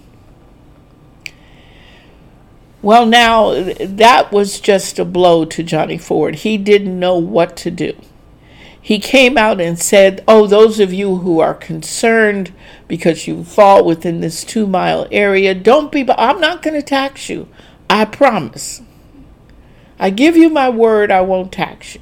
Well, 2.81 3.05
now 3.05 3.73
that 3.73 4.31
was 4.31 4.61
just 4.61 4.99
a 4.99 5.05
blow 5.05 5.43
to 5.45 5.63
Johnny 5.63 5.97
Ford. 5.97 6.35
He 6.35 6.57
didn't 6.57 6.97
know 6.97 7.17
what 7.17 7.57
to 7.57 7.71
do. 7.71 7.93
He 8.81 8.99
came 8.99 9.37
out 9.37 9.59
and 9.59 9.77
said, 9.77 10.23
Oh, 10.27 10.47
those 10.47 10.79
of 10.79 10.93
you 10.93 11.17
who 11.17 11.39
are 11.39 11.53
concerned 11.53 12.53
because 12.87 13.27
you 13.27 13.43
fall 13.43 13.83
within 13.83 14.21
this 14.21 14.45
two 14.45 14.65
mile 14.65 15.07
area, 15.11 15.53
don't 15.53 15.91
be, 15.91 16.09
I'm 16.09 16.39
not 16.39 16.61
going 16.61 16.75
to 16.75 16.81
tax 16.81 17.29
you. 17.29 17.49
I 17.89 18.05
promise. 18.05 18.81
I 19.99 20.09
give 20.09 20.37
you 20.37 20.49
my 20.49 20.69
word, 20.69 21.11
I 21.11 21.21
won't 21.21 21.51
tax 21.51 21.95
you. 21.95 22.01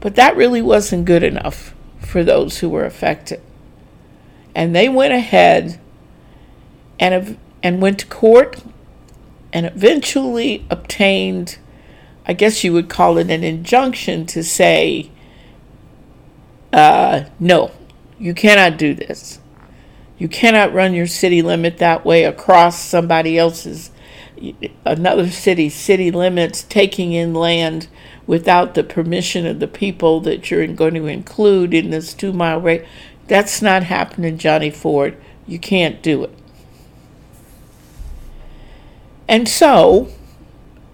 But 0.00 0.16
that 0.16 0.36
really 0.36 0.62
wasn't 0.62 1.04
good 1.04 1.22
enough 1.22 1.74
for 2.00 2.24
those 2.24 2.58
who 2.58 2.68
were 2.68 2.84
affected. 2.84 3.40
And 4.54 4.74
they 4.74 4.88
went 4.88 5.12
ahead 5.12 5.80
and, 6.98 7.38
and 7.62 7.80
went 7.80 8.00
to 8.00 8.06
court 8.06 8.60
and 9.52 9.66
eventually 9.66 10.66
obtained, 10.70 11.58
I 12.26 12.32
guess 12.32 12.64
you 12.64 12.72
would 12.72 12.88
call 12.88 13.18
it 13.18 13.30
an 13.30 13.44
injunction 13.44 14.26
to 14.26 14.42
say, 14.42 15.10
uh, 16.72 17.24
no, 17.40 17.70
you 18.18 18.34
cannot 18.34 18.78
do 18.78 18.94
this. 18.94 19.40
You 20.18 20.28
cannot 20.28 20.74
run 20.74 20.94
your 20.94 21.06
city 21.06 21.42
limit 21.42 21.78
that 21.78 22.04
way 22.04 22.24
across 22.24 22.78
somebody 22.82 23.38
else's, 23.38 23.90
another 24.84 25.30
city's 25.30 25.74
city 25.74 26.10
limits, 26.10 26.64
taking 26.64 27.12
in 27.12 27.34
land 27.34 27.88
without 28.26 28.74
the 28.74 28.84
permission 28.84 29.46
of 29.46 29.60
the 29.60 29.68
people 29.68 30.20
that 30.20 30.50
you're 30.50 30.66
going 30.66 30.94
to 30.94 31.06
include 31.06 31.72
in 31.72 31.90
this 31.90 32.12
two 32.12 32.32
mile 32.32 32.60
rate. 32.60 32.84
That's 33.28 33.62
not 33.62 33.84
happening, 33.84 34.38
Johnny 34.38 34.70
Ford. 34.70 35.16
You 35.46 35.58
can't 35.58 36.02
do 36.02 36.24
it. 36.24 36.34
And 39.28 39.48
so, 39.48 40.08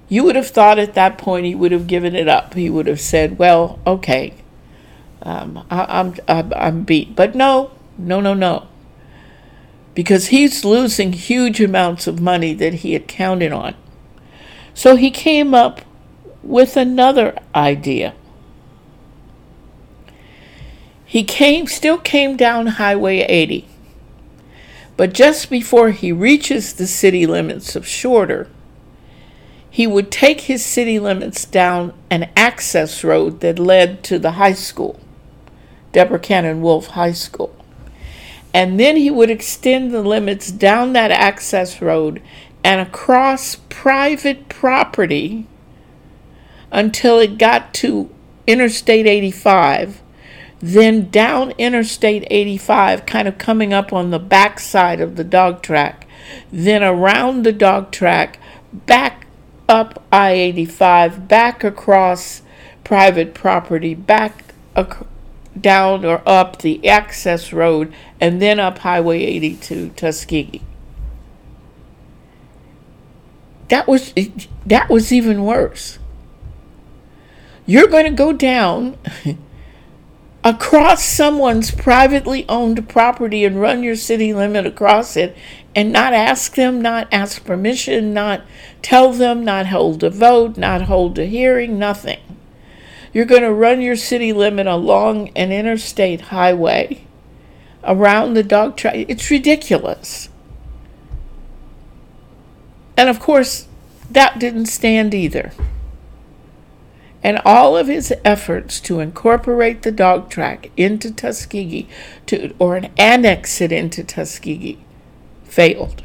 you 0.09 0.25
would 0.25 0.37
have 0.37 0.49
thought 0.49 0.79
at 0.79 0.95
that 0.95 1.19
point 1.19 1.47
he 1.47 1.55
would 1.55 1.73
have 1.73 1.87
given 1.87 2.15
it 2.15 2.29
up. 2.29 2.55
He 2.55 2.69
would 2.69 2.87
have 2.87 3.01
said, 3.01 3.39
well, 3.39 3.79
okay, 3.87 4.35
um, 5.23 5.65
I, 5.71 6.01
I'm, 6.01 6.15
I'm, 6.29 6.53
I'm 6.55 6.83
beat. 6.83 7.17
But 7.17 7.35
no, 7.35 7.71
no, 7.97 8.21
no, 8.21 8.35
no. 8.35 8.67
Because 9.95 10.29
he's 10.29 10.65
losing 10.65 11.13
huge 11.13 11.61
amounts 11.61 12.07
of 12.07 12.21
money 12.21 12.53
that 12.55 12.75
he 12.75 12.93
had 12.93 13.07
counted 13.07 13.53
on. 13.53 13.75
So 14.75 14.97
he 14.97 15.11
came 15.11 15.55
up 15.55 15.83
with 16.43 16.77
another 16.77 17.39
idea. 17.55 18.15
He 21.07 21.23
came 21.23 21.69
still 21.69 21.99
came 21.99 22.37
down 22.37 22.67
Highway 22.67 23.21
80. 23.21 23.69
But 24.97 25.13
just 25.13 25.51
before 25.51 25.91
he 25.91 26.13
reaches 26.13 26.73
the 26.73 26.87
city 26.87 27.27
limits 27.27 27.75
of 27.75 27.87
Shorter, 27.87 28.49
he 29.69 29.89
would 29.89 30.13
take 30.13 30.43
his 30.43 30.65
city 30.65 31.01
limits 31.01 31.45
down 31.45 31.95
an 32.09 32.31
access 32.37 33.03
road 33.03 33.41
that 33.41 33.59
led 33.59 34.05
to 34.05 34.21
the 34.21 34.33
high 34.33 34.53
school, 34.53 35.01
Deborah 35.91 36.21
Cannon 36.21 36.63
Wolfe 36.63 36.89
High 36.89 37.13
School. 37.13 37.57
And 38.53 38.79
then 38.79 38.95
he 38.95 39.11
would 39.11 39.31
extend 39.31 39.91
the 39.91 40.03
limits 40.03 40.53
down 40.53 40.93
that 40.93 41.11
access 41.11 41.83
road 41.83 42.23
and 42.63 42.81
across 42.81 43.57
private 43.69 44.49
property 44.49 45.49
until 46.71 47.19
it 47.19 47.37
got 47.37 47.75
to 47.75 48.15
Interstate 48.47 49.09
85, 49.09 50.03
then 50.65 51.11
down 51.11 51.51
Interstate 51.59 52.27
85, 52.31 53.05
kind 53.05 53.29
of 53.29 53.37
coming 53.37 53.75
up 53.75 53.93
on 53.93 54.11
the 54.11 54.19
back 54.19 54.59
side 54.59 54.99
of 54.99 55.17
the 55.17 55.25
dog 55.25 55.61
track, 55.61 56.07
then 56.51 56.83
around 56.83 57.43
the 57.43 57.53
dog 57.53 57.91
track, 57.91 58.39
back 58.73 59.27
up 59.69 60.03
I 60.11 60.33
85, 60.33 61.29
back 61.29 61.63
across 61.65 62.41
private 62.83 63.35
property, 63.35 63.95
back 63.95 64.55
ac- 64.75 65.05
down 65.61 66.03
or 66.03 66.23
up 66.27 66.61
the 66.61 66.89
access 66.89 67.53
road, 67.53 67.93
and 68.19 68.41
then 68.41 68.59
up 68.59 68.79
Highway 68.79 69.23
80 69.23 69.57
to 69.57 69.89
Tuskegee. 69.91 70.63
That 73.69 73.87
was 73.87 74.15
that 74.65 74.89
was 74.89 75.13
even 75.13 75.45
worse. 75.45 75.99
You're 77.67 77.89
going 77.89 78.05
to 78.05 78.11
go 78.17 78.33
down 78.33 78.97
across 80.45 81.03
someone's 81.03 81.71
privately 81.71 82.45
owned 82.51 82.87
property 82.87 83.45
and 83.45 83.61
run 83.61 83.83
your 83.83 83.97
city 83.97 84.35
limit 84.35 84.67
across 84.67 85.17
it 85.17 85.35
and 85.75 85.91
not 85.91 86.13
ask 86.13 86.55
them, 86.55 86.83
not 86.83 87.09
ask 87.11 87.45
permission, 87.45 88.13
not 88.13 88.43
tell 88.83 89.13
them, 89.13 89.43
not 89.43 89.67
hold 89.67 90.05
a 90.05 90.11
vote, 90.11 90.59
not 90.59 90.83
hold 90.83 91.19
a 91.19 91.25
hearing, 91.25 91.79
nothing. 91.79 92.21
You're 93.13 93.25
going 93.25 93.43
to 93.43 93.53
run 93.53 93.81
your 93.81 93.97
city 93.97 94.33
limit 94.33 94.67
along 94.67 95.31
an 95.31 95.51
interstate 95.51 96.21
highway 96.21 97.07
around 97.83 98.35
the 98.35 98.43
dog 98.43 98.77
track. 98.77 98.95
It's 99.09 99.31
ridiculous. 99.31 100.29
And 102.97 103.09
of 103.09 103.19
course, 103.19 103.67
that 104.11 104.39
didn't 104.39 104.67
stand 104.67 105.15
either. 105.15 105.53
And 107.25 107.41
all 107.43 107.75
of 107.75 107.87
his 107.87 108.13
efforts 108.23 108.79
to 108.81 109.01
incorporate 109.01 109.81
the 109.81 109.91
dog 109.91 110.29
track 110.29 110.71
into 110.77 111.11
Tuskegee 111.11 111.89
to, 112.27 112.55
or 112.59 112.77
an 112.77 112.93
annex 112.99 113.63
it 113.63 113.73
into 113.73 114.05
Tuskegee 114.05 114.79
failed. 115.45 116.03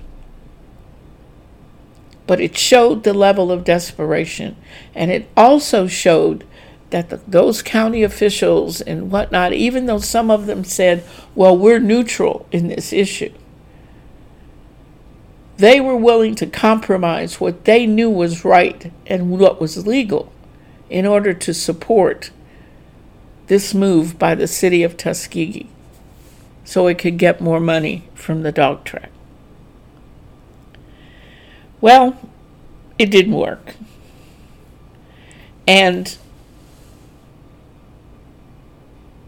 But 2.25 2.39
it 2.39 2.57
showed 2.57 3.03
the 3.03 3.13
level 3.13 3.51
of 3.51 3.65
desperation. 3.65 4.55
And 4.95 5.11
it 5.11 5.27
also 5.35 5.87
showed 5.87 6.45
that 6.89 7.09
the, 7.09 7.17
those 7.27 7.61
county 7.61 8.01
officials 8.01 8.79
and 8.79 9.11
whatnot, 9.11 9.51
even 9.51 9.87
though 9.87 9.99
some 9.99 10.31
of 10.31 10.45
them 10.45 10.63
said, 10.63 11.03
well, 11.35 11.55
we're 11.57 11.79
neutral 11.79 12.47
in 12.49 12.69
this 12.69 12.93
issue, 12.93 13.33
they 15.57 15.81
were 15.81 15.97
willing 15.97 16.35
to 16.35 16.47
compromise 16.47 17.41
what 17.41 17.65
they 17.65 17.85
knew 17.85 18.09
was 18.09 18.45
right 18.45 18.93
and 19.05 19.31
what 19.31 19.59
was 19.59 19.85
legal 19.85 20.31
in 20.89 21.05
order 21.05 21.33
to 21.33 21.53
support 21.53 22.31
this 23.47 23.73
move 23.73 24.19
by 24.19 24.35
the 24.35 24.47
city 24.47 24.83
of 24.83 24.97
Tuskegee 24.97 25.69
so 26.63 26.87
it 26.87 26.99
could 26.99 27.17
get 27.17 27.41
more 27.41 27.59
money 27.59 28.07
from 28.13 28.43
the 28.43 28.51
dog 28.51 28.83
track. 28.83 29.11
Well, 31.81 32.19
it 32.97 33.09
didn't 33.09 33.35
work. 33.35 33.75
And 35.67 36.17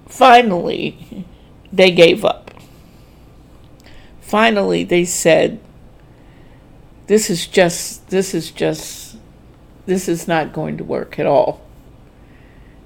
finally, 0.07 1.25
they 1.71 1.91
gave 1.91 2.25
up. 2.25 2.51
Finally, 4.19 4.83
they 4.83 5.05
said, 5.05 5.59
this 7.07 7.29
is 7.29 7.47
just, 7.47 8.09
this 8.09 8.33
is 8.33 8.51
just, 8.51 9.00
this 9.91 10.07
is 10.07 10.25
not 10.25 10.53
going 10.53 10.77
to 10.77 10.85
work 10.85 11.19
at 11.19 11.25
all. 11.25 11.59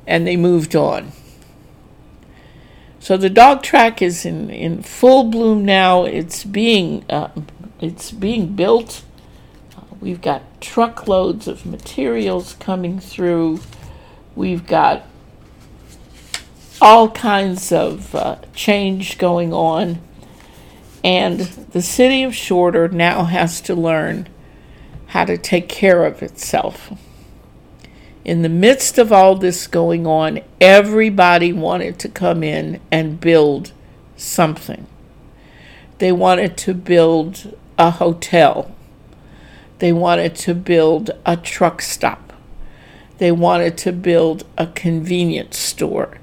And 0.07 0.25
they 0.25 0.35
moved 0.35 0.75
on. 0.75 1.11
So 2.99 3.15
the 3.15 3.29
dog 3.29 3.61
track 3.61 4.01
is 4.01 4.25
in, 4.25 4.49
in 4.49 4.81
full 4.81 5.25
bloom 5.25 5.63
now. 5.63 6.05
It's 6.05 6.43
being, 6.43 7.05
uh, 7.07 7.29
it's 7.79 8.11
being 8.11 8.55
built. 8.55 9.03
We've 10.01 10.19
got 10.19 10.41
truckloads 10.59 11.47
of 11.47 11.63
materials 11.63 12.55
coming 12.59 12.99
through. 12.99 13.59
We've 14.35 14.65
got 14.65 15.03
all 16.81 17.11
kinds 17.11 17.71
of 17.71 18.15
uh, 18.15 18.37
change 18.55 19.19
going 19.19 19.53
on. 19.53 20.01
And 21.03 21.41
the 21.41 21.83
city 21.83 22.23
of 22.23 22.33
Shorter 22.33 22.87
now 22.87 23.25
has 23.25 23.61
to 23.61 23.75
learn 23.75 24.27
how 25.07 25.25
to 25.25 25.37
take 25.37 25.69
care 25.69 26.05
of 26.05 26.21
itself. 26.23 26.91
In 28.23 28.41
the 28.41 28.49
midst 28.49 28.97
of 28.97 29.11
all 29.11 29.35
this 29.35 29.67
going 29.67 30.07
on, 30.07 30.41
everybody 30.59 31.53
wanted 31.53 31.99
to 31.99 32.09
come 32.09 32.43
in 32.43 32.81
and 32.91 33.19
build 33.19 33.71
something. 34.17 34.87
They 35.99 36.11
wanted 36.11 36.57
to 36.57 36.73
build 36.73 37.55
a 37.77 37.91
hotel. 37.91 38.75
They 39.79 39.93
wanted 39.93 40.35
to 40.37 40.55
build 40.55 41.11
a 41.25 41.37
truck 41.37 41.81
stop. 41.81 42.33
They 43.17 43.31
wanted 43.31 43.77
to 43.79 43.91
build 43.91 44.45
a 44.57 44.67
convenience 44.67 45.57
store. 45.57 46.17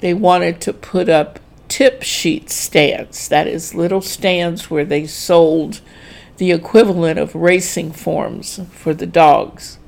They 0.00 0.14
wanted 0.14 0.60
to 0.62 0.72
put 0.72 1.08
up 1.08 1.40
tip 1.68 2.02
sheet 2.02 2.50
stands, 2.50 3.28
that 3.28 3.46
is, 3.46 3.74
little 3.74 4.02
stands 4.02 4.70
where 4.70 4.84
they 4.84 5.06
sold 5.06 5.80
the 6.38 6.50
equivalent 6.50 7.18
of 7.18 7.34
racing 7.34 7.92
forms 7.92 8.60
for 8.72 8.94
the 8.94 9.06
dogs. 9.06 9.78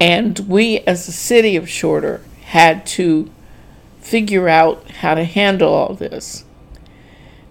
And 0.00 0.38
we, 0.40 0.80
as 0.80 1.06
the 1.06 1.12
city 1.12 1.56
of 1.56 1.68
Shorter, 1.68 2.22
had 2.44 2.86
to 2.86 3.30
figure 4.00 4.48
out 4.48 4.90
how 4.90 5.14
to 5.14 5.24
handle 5.24 5.72
all 5.72 5.94
this. 5.94 6.44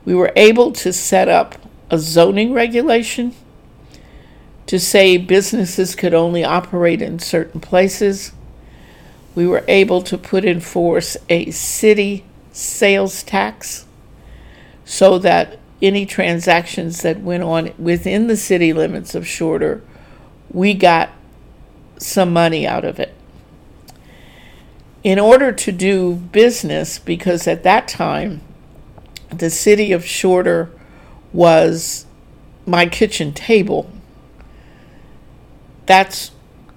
We 0.05 0.15
were 0.15 0.31
able 0.35 0.71
to 0.73 0.93
set 0.93 1.27
up 1.27 1.55
a 1.89 1.99
zoning 1.99 2.53
regulation 2.53 3.35
to 4.65 4.79
say 4.79 5.17
businesses 5.17 5.95
could 5.95 6.13
only 6.13 6.43
operate 6.43 7.01
in 7.01 7.19
certain 7.19 7.61
places. 7.61 8.31
We 9.35 9.47
were 9.47 9.63
able 9.67 10.01
to 10.03 10.17
put 10.17 10.43
in 10.43 10.59
force 10.59 11.15
a 11.29 11.51
city 11.51 12.25
sales 12.51 13.23
tax 13.23 13.85
so 14.83 15.19
that 15.19 15.59
any 15.81 16.05
transactions 16.05 17.01
that 17.01 17.21
went 17.21 17.43
on 17.43 17.73
within 17.77 18.27
the 18.27 18.37
city 18.37 18.73
limits 18.73 19.15
of 19.15 19.27
Shorter, 19.27 19.81
we 20.51 20.73
got 20.73 21.09
some 21.97 22.31
money 22.31 22.65
out 22.65 22.85
of 22.85 22.99
it. 22.99 23.13
In 25.03 25.19
order 25.19 25.51
to 25.51 25.71
do 25.71 26.15
business, 26.15 26.99
because 26.99 27.47
at 27.47 27.63
that 27.63 27.87
time, 27.87 28.41
the 29.29 29.49
city 29.49 29.91
of 29.91 30.05
Shorter 30.05 30.71
was 31.31 32.05
my 32.65 32.85
kitchen 32.85 33.33
table 33.33 33.89
that's 35.87 36.31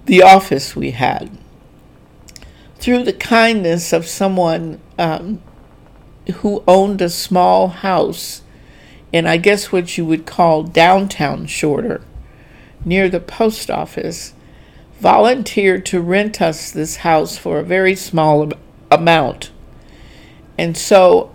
the 0.07 0.23
office 0.23 0.75
we 0.75 0.93
had. 0.93 1.37
Through 2.77 3.05
the 3.05 3.13
kindness 3.13 3.93
of 3.93 4.07
someone 4.07 4.81
um, 4.99 5.43
who 6.37 6.65
owned 6.67 7.03
a 7.03 7.11
small 7.11 7.69
house 7.69 8.41
in, 9.13 9.27
I 9.27 9.37
guess, 9.37 9.73
what 9.73 9.97
you 9.99 10.05
would 10.05 10.27
call 10.27 10.63
downtown 10.63 11.47
Shorter, 11.47 12.03
near 12.85 13.09
the 13.09 13.21
post 13.21 13.71
office, 13.71 14.35
volunteered 14.99 15.87
to 15.87 16.01
rent 16.01 16.43
us 16.43 16.71
this 16.71 16.97
house 16.97 17.39
for 17.39 17.59
a 17.59 17.65
very 17.65 17.95
small 17.95 18.53
amount. 18.91 19.51
And 20.59 20.77
so 20.77 21.35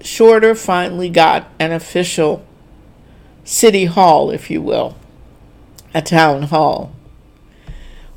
Shorter 0.00 0.54
finally 0.54 1.10
got 1.10 1.50
an 1.58 1.72
official 1.72 2.44
city 3.44 3.84
hall, 3.84 4.30
if 4.30 4.50
you 4.50 4.62
will, 4.62 4.96
a 5.94 6.02
town 6.02 6.44
hall. 6.44 6.92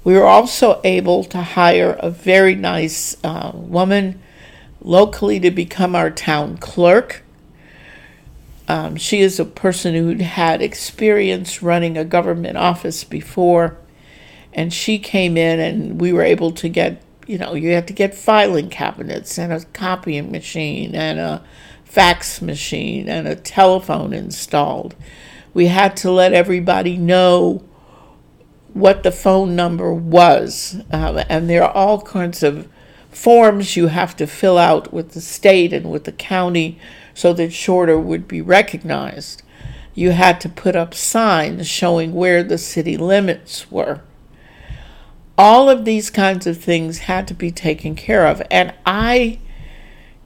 We 0.04 0.14
were 0.14 0.28
also 0.28 0.80
able 0.84 1.24
to 1.26 1.42
hire 1.42 1.98
a 2.00 2.10
very 2.10 2.56
nice 2.56 3.18
uh, 3.24 3.52
woman 3.54 4.22
locally 4.80 5.40
to 5.40 5.52
become 5.52 5.96
our 5.96 6.12
town 6.12 6.58
clerk. 6.58 7.25
Um, 8.68 8.96
she 8.96 9.20
is 9.20 9.40
a 9.40 9.46
person 9.46 9.94
who 9.94 10.24
had 10.24 10.62
experience 10.62 11.62
running 11.62 11.98
a 11.98 12.06
government 12.06 12.58
office 12.58 13.04
before, 13.04 13.78
and 14.54 14.74
she 14.74 14.98
came 14.98 15.38
in, 15.38 15.60
and 15.60 16.02
we 16.02 16.12
were 16.12 16.24
able 16.24 16.52
to 16.52 16.70
get 16.70 17.02
you 17.28 17.38
know, 17.38 17.54
you 17.54 17.72
had 17.72 17.88
to 17.88 17.94
get 17.94 18.14
filing 18.14 18.70
cabinets 18.70 19.38
and 19.38 19.52
a 19.52 19.64
copying 19.66 20.32
machine 20.32 20.96
and 20.96 21.20
a 21.20 21.44
fax 21.84 22.42
machine 22.42 23.10
and 23.10 23.28
a 23.28 23.36
telephone 23.36 24.14
installed. 24.14 24.96
We 25.54 25.68
had 25.68 25.96
to 25.98 26.12
let 26.12 26.34
everybody 26.34 26.98
know 26.98 27.64
what 28.74 29.04
the 29.04 29.12
phone 29.12 29.56
number 29.56 29.94
was. 29.94 30.82
Uh, 30.92 31.24
and 31.30 31.50
there 31.50 31.64
are 31.64 31.72
all 31.72 32.02
kinds 32.02 32.44
of 32.44 32.68
forms 33.10 33.78
you 33.78 33.88
have 33.88 34.16
to 34.18 34.28
fill 34.28 34.58
out 34.58 34.94
with 34.94 35.12
the 35.12 35.22
state 35.22 35.72
and 35.72 35.90
with 35.90 36.04
the 36.04 36.12
county 36.12 36.78
so 37.16 37.34
that 37.34 37.54
Shorter 37.54 37.98
would 37.98 38.28
be 38.28 38.42
recognized. 38.42 39.42
You 39.96 40.12
had 40.12 40.40
to 40.42 40.50
put 40.50 40.76
up 40.76 40.94
signs 40.94 41.68
showing 41.68 42.14
where 42.14 42.44
the 42.44 42.60
city 42.60 42.98
limits 42.98 43.72
were. 43.72 44.02
All 45.38 45.70
of 45.70 45.86
these 45.86 46.10
kinds 46.10 46.46
of 46.46 46.58
things 46.58 47.00
had 47.00 47.28
to 47.30 47.34
be 47.34 47.50
taken 47.50 47.96
care 47.96 48.28
of. 48.28 48.42
And 48.52 48.74
I 48.86 49.40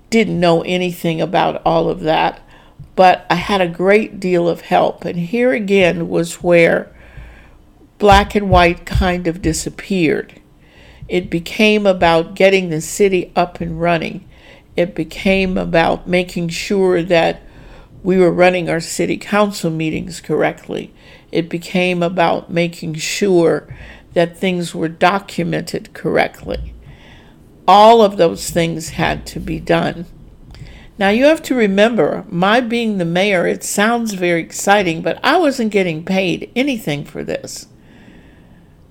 didn't 0.09 0.39
know 0.39 0.63
anything 0.63 1.21
about 1.21 1.61
all 1.63 1.89
of 1.89 2.01
that, 2.01 2.41
but 2.95 3.25
I 3.29 3.35
had 3.35 3.61
a 3.61 3.67
great 3.67 4.19
deal 4.19 4.49
of 4.49 4.61
help. 4.61 5.05
And 5.05 5.19
here 5.19 5.53
again 5.53 6.09
was 6.09 6.43
where 6.43 6.91
black 7.99 8.33
and 8.33 8.49
white 8.49 8.85
kind 8.87 9.27
of 9.27 9.41
disappeared. 9.41 10.41
It 11.07 11.29
became 11.29 11.85
about 11.85 12.35
getting 12.35 12.69
the 12.69 12.81
city 12.81 13.31
up 13.35 13.61
and 13.61 13.79
running. 13.79 14.27
It 14.79 14.95
became 14.95 15.57
about 15.57 16.07
making 16.07 16.47
sure 16.49 17.03
that 17.03 17.41
we 18.01 18.17
were 18.17 18.31
running 18.31 18.69
our 18.69 18.79
city 18.79 19.17
council 19.17 19.69
meetings 19.69 20.21
correctly. 20.21 20.93
It 21.33 21.49
became 21.49 22.01
about 22.01 22.49
making 22.49 22.93
sure 22.95 23.67
that 24.13 24.37
things 24.37 24.73
were 24.73 24.87
documented 24.87 25.93
correctly. 25.93 26.73
all 27.67 28.01
of 28.01 28.17
those 28.17 28.49
things 28.49 28.89
had 28.91 29.27
to 29.27 29.39
be 29.39 29.59
done. 29.59 30.07
Now 30.97 31.09
you 31.09 31.25
have 31.25 31.43
to 31.43 31.55
remember, 31.55 32.25
my 32.27 32.61
being 32.61 32.97
the 32.97 33.05
mayor, 33.05 33.45
it 33.45 33.63
sounds 33.63 34.13
very 34.13 34.41
exciting, 34.41 35.03
but 35.03 35.19
I 35.23 35.37
wasn't 35.37 35.71
getting 35.71 36.03
paid 36.03 36.51
anything 36.55 37.05
for 37.05 37.23
this. 37.23 37.67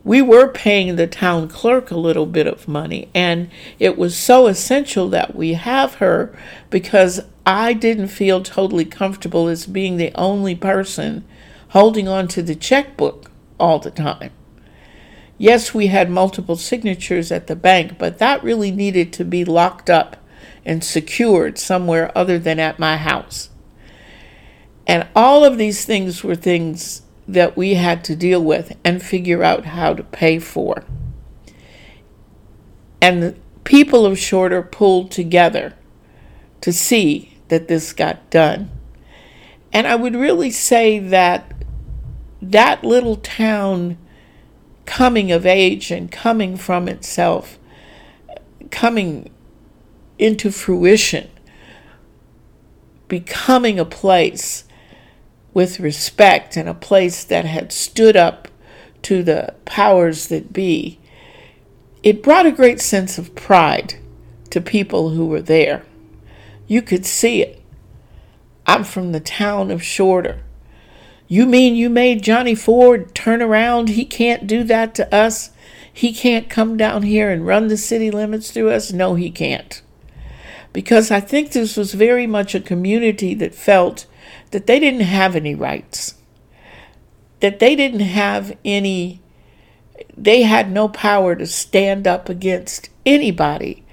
We 0.05 0.23
were 0.23 0.49
paying 0.49 0.97
the 0.97 1.07
town 1.07 1.49
clerk 1.49 1.91
a 1.91 1.97
little 1.97 2.27
bit 2.27 2.47
of 2.47 2.69
money, 2.69 3.09
and 3.15 3.51
it 3.79 3.99
was 3.99 4.17
so 4.17 4.47
essential 4.47 5.09
that 5.11 5.35
we 5.35 5.55
have 5.55 5.97
her 5.97 6.37
because 6.71 7.21
I 7.45 7.73
didn't 7.73 8.09
feel 8.09 8.43
totally 8.43 8.85
comfortable 8.85 9.49
as 9.49 9.67
being 9.67 9.97
the 9.97 10.13
only 10.15 10.55
person 10.55 11.25
holding 11.71 12.09
on 12.09 12.29
to 12.29 12.43
the 12.43 12.55
checkbook 12.55 13.31
all 13.59 13.79
the 13.79 13.91
time. 13.91 14.31
Yes, 15.37 15.73
we 15.73 15.87
had 15.87 16.11
multiple 16.11 16.57
signatures 16.57 17.31
at 17.31 17.47
the 17.47 17.57
bank, 17.57 17.99
but 17.99 18.19
that 18.19 18.43
really 18.43 18.71
needed 18.71 19.13
to 19.15 19.25
be 19.25 19.45
locked 19.45 19.89
up 19.89 20.17
and 20.65 20.83
secured 20.83 21.59
somewhere 21.59 22.11
other 22.17 22.39
than 22.39 22.59
at 22.59 22.79
my 22.79 22.97
house. 22.97 23.51
And 24.87 25.07
all 25.15 25.45
of 25.45 25.59
these 25.59 25.85
things 25.85 26.25
were 26.25 26.35
things 26.35 27.03
that 27.29 27.57
we 27.57 27.75
had 27.75 28.03
to 28.05 28.17
deal 28.17 28.43
with 28.43 28.75
and 28.83 29.03
figure 29.03 29.45
out 29.45 29.67
how 29.67 29.93
to 29.93 30.03
pay 30.03 30.39
for. 30.39 30.83
And 33.03 33.23
the 33.23 33.37
people 33.65 34.07
of 34.07 34.19
Shorter 34.19 34.63
pulled 34.63 35.11
together 35.11 35.75
to 36.63 36.73
see 36.73 37.37
that 37.49 37.69
this 37.69 37.93
got 37.93 38.31
done. 38.31 38.71
And 39.73 39.87
I 39.87 39.95
would 39.95 40.15
really 40.15 40.51
say 40.51 40.99
that 40.99 41.53
that 42.41 42.83
little 42.83 43.17
town 43.17 43.99
coming 44.87 45.31
of 45.31 45.45
age 45.45 45.91
and 45.91 46.11
coming 46.11 46.57
from 46.57 46.89
itself, 46.89 47.59
coming 48.71 49.31
into 50.19 50.51
fruition, 50.51 51.29
becoming 53.07 53.79
a 53.79 53.85
place 53.85 54.65
with 55.59 55.81
respect 55.81 56.57
and 56.57 56.69
a 56.69 56.73
place 56.73 57.25
that 57.25 57.45
had 57.45 57.73
stood 57.73 58.17
up 58.17 58.47
to 59.03 59.25
the 59.25 59.53
powers 59.65 60.29
that 60.29 60.53
be, 60.53 61.01
it 62.01 62.23
brought 62.23 62.47
a 62.47 62.53
great 62.53 62.81
sense 62.81 63.19
of 63.19 63.35
pride 63.35 63.97
to 64.51 64.61
people 64.61 65.09
who 65.11 65.27
were 65.27 65.43
there. 65.43 65.83
You 66.69 66.81
could 66.81 67.05
see 67.05 67.43
it. 67.43 67.61
I'm 68.69 68.85
from 68.85 69.11
the 69.11 69.19
town 69.19 69.73
of 69.73 69.83
Shorter. 69.83 70.45
You 71.27 71.45
mean 71.45 71.75
you 71.75 71.91
made 71.91 72.23
Johnny 72.23 72.55
Ford 72.55 73.13
turn 73.13 73.43
around? 73.43 73.89
He 73.89 74.05
can't 74.05 74.47
do 74.47 74.63
that 74.63 74.95
to 74.95 75.13
us? 75.13 75.51
He 75.93 76.15
can't 76.15 76.49
come 76.49 76.77
down 76.77 77.03
here 77.03 77.33
and 77.33 77.45
run 77.45 77.67
the 77.67 77.77
city 77.77 78.13
limits 78.13 78.53
through 78.53 78.71
us? 78.71 78.93
No, 78.93 79.17
he 79.17 79.29
can't. 79.29 79.83
Because 80.73 81.11
I 81.11 81.19
think 81.19 81.51
this 81.51 81.77
was 81.77 81.95
very 81.95 82.29
much 82.29 82.55
a 82.55 82.61
community 82.61 83.35
that 83.35 83.57
felt 83.57 84.07
that 84.51 84.67
they 84.67 84.79
didn't 84.79 85.01
have 85.01 85.37
any 85.37 85.55
rights, 85.55 86.15
that 87.41 87.59
they 87.59 87.77
didn't 87.77 88.01
have 88.01 88.57
any, 88.65 89.21
they 90.17 90.43
had 90.43 90.71
no 90.71 90.89
power 90.89 91.35
to 91.35 91.47
stand 91.47 92.07
up 92.07 92.29
against 92.29 92.91
anybody 93.05 93.85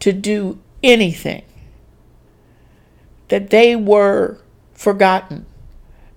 to 0.00 0.12
do 0.12 0.58
anything, 0.82 1.42
that 3.28 3.50
they 3.50 3.76
were 3.76 4.38
forgotten 4.72 5.46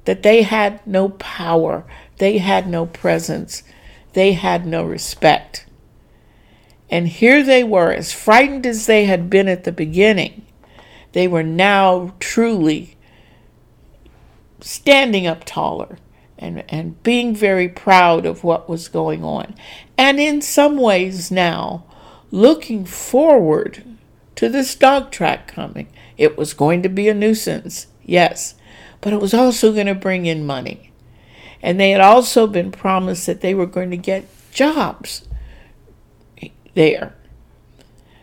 that 0.05 0.23
they 0.23 0.43
had 0.43 0.85
no 0.87 1.09
power, 1.09 1.83
they 2.17 2.37
had 2.37 2.67
no 2.67 2.85
presence, 2.85 3.63
they 4.13 4.33
had 4.33 4.65
no 4.65 4.83
respect. 4.83 5.65
And 6.89 7.07
here 7.07 7.43
they 7.43 7.63
were, 7.63 7.91
as 7.91 8.11
frightened 8.11 8.65
as 8.65 8.85
they 8.85 9.05
had 9.05 9.29
been 9.29 9.47
at 9.47 9.63
the 9.63 9.71
beginning, 9.71 10.45
they 11.11 11.27
were 11.27 11.43
now 11.43 12.13
truly 12.19 12.94
standing 14.65 15.27
up 15.27 15.43
taller 15.45 15.99
and, 16.39 16.63
and 16.67 17.01
being 17.03 17.35
very 17.35 17.69
proud 17.69 18.25
of 18.25 18.43
what 18.43 18.67
was 18.67 18.87
going 18.87 19.23
on. 19.23 19.53
And 19.95 20.19
in 20.19 20.41
some 20.41 20.77
ways 20.77 21.29
now, 21.29 21.85
looking 22.31 22.83
forward 22.83 23.83
to 24.35 24.49
this 24.49 24.73
dog 24.73 25.11
track 25.11 25.47
coming. 25.47 25.87
It 26.17 26.35
was 26.35 26.53
going 26.53 26.81
to 26.81 26.89
be 26.89 27.07
a 27.07 27.13
nuisance, 27.13 27.87
yes, 28.03 28.55
but 29.01 29.13
it 29.13 29.21
was 29.21 29.33
also 29.33 29.71
going 29.71 29.85
to 29.85 29.95
bring 29.95 30.25
in 30.25 30.47
money. 30.47 30.91
And 31.61 31.79
they 31.79 31.91
had 31.91 32.01
also 32.01 32.47
been 32.47 32.71
promised 32.71 33.27
that 33.27 33.41
they 33.41 33.53
were 33.53 33.65
going 33.67 33.91
to 33.91 33.97
get 33.97 34.27
jobs 34.51 35.27
there. 36.73 37.15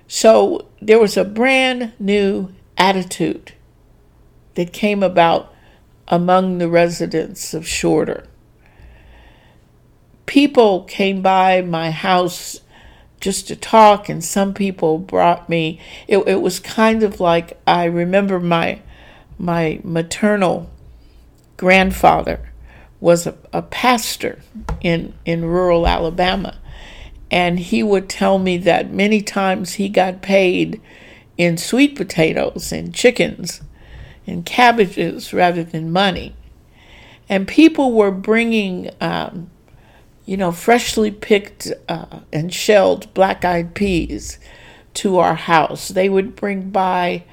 So 0.09 0.67
there 0.81 0.99
was 0.99 1.17
a 1.17 1.25
brand 1.25 1.93
new 2.01 2.53
attitude 2.77 3.53
that 4.55 4.73
came 4.73 5.03
about 5.03 5.52
among 6.13 6.59
the 6.59 6.69
residents 6.69 7.55
of 7.55 7.67
Shorter. 7.67 8.25
People 10.27 10.85
came 10.85 11.23
by 11.23 11.63
my 11.63 11.91
house 11.91 12.61
just 13.19 13.49
to 13.49 13.57
talk, 13.57 14.11
and 14.11 14.23
some 14.23 14.53
people 14.53 14.99
brought 14.99 15.49
me. 15.49 15.81
It, 16.07 16.19
it 16.29 16.43
was 16.43 16.61
kind 16.61 17.03
of 17.03 17.19
like 17.19 17.59
I 17.67 17.85
remember 17.85 18.39
my 18.39 18.83
my 19.39 19.81
maternal 19.83 20.71
grandfather 21.57 22.53
was 23.01 23.27
a, 23.27 23.35
a 23.53 23.63
pastor 23.63 24.41
in, 24.83 25.15
in 25.25 25.45
rural 25.45 25.87
Alabama. 25.87 26.59
And 27.31 27.59
he 27.59 27.83
would 27.83 28.09
tell 28.09 28.39
me 28.39 28.59
that 28.59 28.93
many 28.93 29.23
times 29.23 29.75
he 29.75 29.89
got 29.89 30.23
paid 30.23 30.81
in 31.39 31.57
sweet 31.57 31.97
potatoes 31.97 32.71
and 32.71 32.95
chickens 32.95 33.63
and 34.27 34.45
cabbages 34.45 35.33
rather 35.33 35.65
than 35.65 35.93
money. 35.93 36.35
And 37.29 37.49
people 37.49 37.93
were 37.93 38.11
bringing, 38.11 38.91
um, 39.01 39.51
you 40.27 40.37
know, 40.37 40.53
freshly 40.53 41.11
picked 41.11 41.73
uh, 41.89 42.21
and 42.33 42.53
shelled 42.53 43.13
black 43.15 43.45
eyed 43.45 43.75
peas 43.75 44.39
to 44.95 45.19
our 45.19 45.35
house. 45.35 45.89
They 45.89 46.09
would 46.09 46.37
bring 46.37 46.71
by 46.71 47.25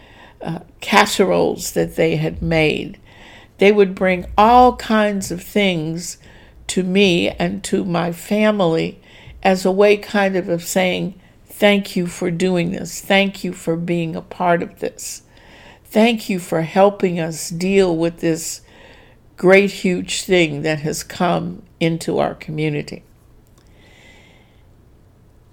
uh, 0.42 0.60
casseroles 0.80 1.74
that 1.74 1.96
they 1.96 2.16
had 2.16 2.42
made. 2.42 3.00
They 3.58 3.72
would 3.72 3.94
bring 3.94 4.26
all 4.38 4.78
kinds 4.78 5.32
of 5.32 5.44
things 5.44 6.18
to 6.68 6.84
me 6.84 7.30
and 7.30 7.64
to 7.66 7.84
my 7.84 8.12
family 8.12 9.02
as 9.44 9.66
a 9.66 9.72
way 9.72 9.98
kind 9.98 10.36
of 10.36 10.50
of 10.50 10.64
saying, 10.64 11.20
Thank 11.46 11.98
you 11.98 12.08
for 12.08 12.32
doing 12.32 12.72
this. 12.72 13.02
Thank 13.02 13.44
you 13.44 13.52
for 13.52 13.76
being 13.76 14.16
a 14.16 14.22
part 14.22 14.64
of 14.64 14.80
this. 14.80 15.24
Thank 15.90 16.30
you 16.30 16.40
for 16.40 16.62
helping 16.62 17.20
us 17.20 17.50
deal 17.50 17.96
with 17.98 18.20
this 18.20 18.62
great, 19.38 19.72
huge 19.72 20.22
thing 20.22 20.62
that 20.62 20.82
has 20.82 21.04
come 21.04 21.64
into 21.80 22.20
our 22.20 22.36
community. 22.36 23.04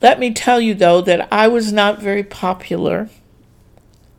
Let 0.02 0.18
me 0.18 0.34
tell 0.34 0.60
you, 0.60 0.74
though, 0.74 1.00
that 1.00 1.26
I 1.32 1.48
was 1.48 1.72
not 1.72 2.02
very 2.02 2.22
popular 2.22 3.08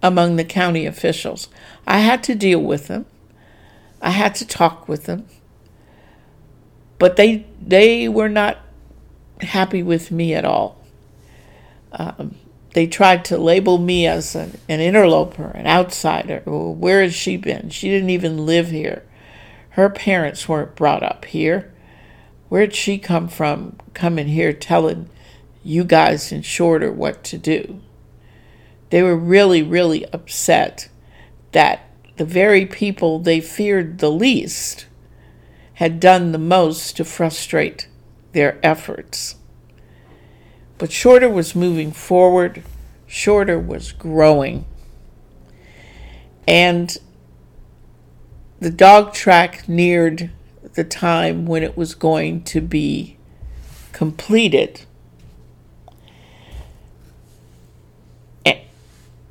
among 0.02 0.38
the 0.38 0.44
county 0.44 0.88
officials. 0.88 1.50
I 1.86 2.00
had 2.00 2.24
to 2.24 2.36
deal 2.36 2.62
with 2.62 2.88
them. 2.88 3.06
I 4.02 4.10
had 4.10 4.34
to 4.36 4.48
talk 4.48 4.88
with 4.88 5.04
them. 5.04 5.28
But 6.98 7.16
they 7.16 7.46
they 7.62 8.08
were 8.08 8.30
not 8.30 8.58
happy 9.42 9.84
with 9.84 10.10
me 10.10 10.34
at 10.34 10.46
all. 10.46 10.82
Um, 11.92 12.36
they 12.78 12.86
tried 12.86 13.26
to 13.26 13.40
label 13.40 13.80
me 13.80 14.06
as 14.06 14.36
an, 14.36 14.56
an 14.70 14.80
interloper, 14.80 15.48
an 15.56 15.66
outsider. 15.66 16.44
Well, 16.46 16.76
where 16.76 17.02
has 17.02 17.16
she 17.16 17.36
been? 17.36 17.72
She 17.72 17.90
didn't 17.90 18.12
even 18.12 18.46
live 18.46 18.70
here. 18.70 19.02
Her 19.70 19.90
parents 19.90 20.48
weren't 20.48 20.76
brought 20.76 21.02
up 21.02 21.26
here. 21.26 21.74
Where'd 22.50 22.76
she 22.76 23.00
come 23.00 23.30
from 23.30 23.78
coming 23.96 24.28
here 24.28 24.54
telling 24.54 25.10
you 25.64 25.86
guys 25.86 26.32
in 26.32 26.44
Shorter 26.44 26.92
what 26.92 27.24
to 27.24 27.40
do? 27.40 27.82
They 28.92 29.02
were 29.02 29.18
really, 29.18 29.64
really 29.64 30.06
upset 30.14 30.88
that 31.54 31.90
the 32.18 32.26
very 32.26 32.68
people 32.68 33.18
they 33.18 33.42
feared 33.42 33.98
the 33.98 34.12
least 34.12 34.86
had 35.74 36.00
done 36.00 36.32
the 36.32 36.38
most 36.38 36.96
to 36.98 37.04
frustrate 37.04 37.88
their 38.34 38.60
efforts. 38.62 39.37
But 40.78 40.92
Shorter 40.92 41.30
was 41.30 41.56
moving 41.56 41.92
forward, 41.92 42.64
Shorter 43.08 43.60
was 43.60 43.92
growing. 43.92 44.66
And 46.48 46.96
the 48.60 48.70
dog 48.70 49.14
track 49.14 49.68
neared 49.68 50.32
the 50.74 50.84
time 50.84 51.46
when 51.46 51.64
it 51.64 51.76
was 51.76 51.96
going 51.96 52.44
to 52.46 52.62
be 52.62 53.18
completed. 53.92 54.82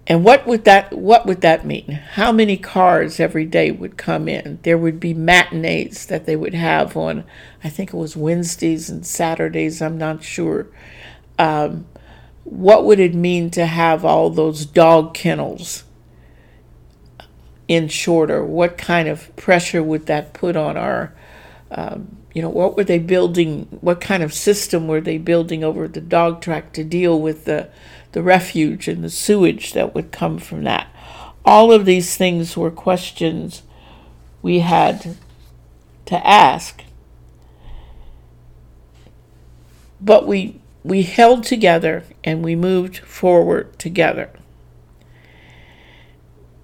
And 0.09 0.25
what 0.25 0.47
would 0.47 0.65
that 0.65 0.93
what 0.93 1.27
would 1.27 1.41
that 1.41 1.67
mean? 1.67 1.91
How 2.13 2.31
many 2.31 2.57
cars 2.57 3.19
every 3.19 3.45
day 3.45 3.73
would 3.73 3.97
come 3.97 4.29
in? 4.29 4.61
There 4.63 4.79
would 4.79 5.01
be 5.01 5.13
matinees 5.15 6.07
that 6.07 6.27
they 6.27 6.37
would 6.37 6.55
have 6.55 6.97
on 6.97 7.25
I 7.65 7.69
think 7.69 7.93
it 7.93 7.97
was 7.97 8.17
Wednesdays 8.17 8.89
and 8.89 9.05
Saturdays, 9.05 9.83
I'm 9.83 9.99
not 9.99 10.23
sure. 10.23 10.69
Um, 11.38 11.87
what 12.44 12.85
would 12.85 13.01
it 13.01 13.14
mean 13.14 13.51
to 13.51 13.66
have 13.66 14.05
all 14.05 14.31
those 14.31 14.64
dog 14.64 15.14
kennels 15.14 15.85
in 17.66 17.88
Shorter? 17.88 18.44
What 18.44 18.79
kind 18.79 19.09
of 19.09 19.35
pressure 19.35 19.83
would 19.83 20.07
that 20.07 20.33
put 20.33 20.55
on 20.55 20.77
our, 20.77 21.12
um, 21.72 22.16
you 22.33 22.42
know, 22.42 22.49
what 22.49 22.77
were 22.77 22.85
they 22.85 23.01
building? 23.01 23.66
What 23.81 24.01
kind 24.01 24.22
of 24.22 24.33
system 24.33 24.87
were 24.87 25.01
they 25.01 25.18
building 25.18 25.64
over 25.64 25.88
the 25.88 26.01
dog 26.01 26.40
track 26.40 26.72
to 26.75 26.85
deal 26.85 27.20
with 27.20 27.46
the, 27.46 27.68
the 28.12 28.22
refuge 28.22 28.87
and 28.87 29.03
the 29.03 29.11
sewage 29.11 29.72
that 29.72 29.92
would 29.94 30.12
come 30.12 30.38
from 30.38 30.62
that? 30.64 30.88
All 31.44 31.72
of 31.72 31.85
these 31.85 32.16
things 32.16 32.57
were 32.57 32.70
questions 32.70 33.62
we 34.40 34.61
had 34.61 35.16
to 36.07 36.27
ask. 36.27 36.85
But 40.01 40.27
we 40.29 40.61
we 40.87 41.03
held 41.03 41.42
together 41.42 42.05
and 42.22 42.44
we 42.44 42.55
moved 42.55 42.99
forward 42.99 43.77
together. 43.79 44.31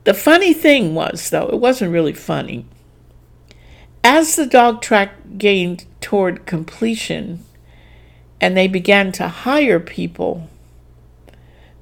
The 0.04 0.14
funny 0.14 0.52
thing 0.52 0.94
was, 0.94 1.30
though, 1.30 1.48
it 1.48 1.58
wasn't 1.58 1.92
really 1.92 2.12
funny. 2.12 2.66
As 4.04 4.36
the 4.36 4.46
dog 4.46 4.80
track 4.80 5.38
gained 5.38 5.86
toward 6.00 6.46
completion 6.46 7.44
and 8.40 8.56
they 8.56 8.68
began 8.68 9.12
to 9.12 9.28
hire 9.28 9.80
people, 9.80 10.48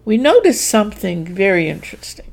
we 0.05 0.17
noticed 0.17 0.67
something 0.67 1.25
very 1.25 1.69
interesting. 1.69 2.31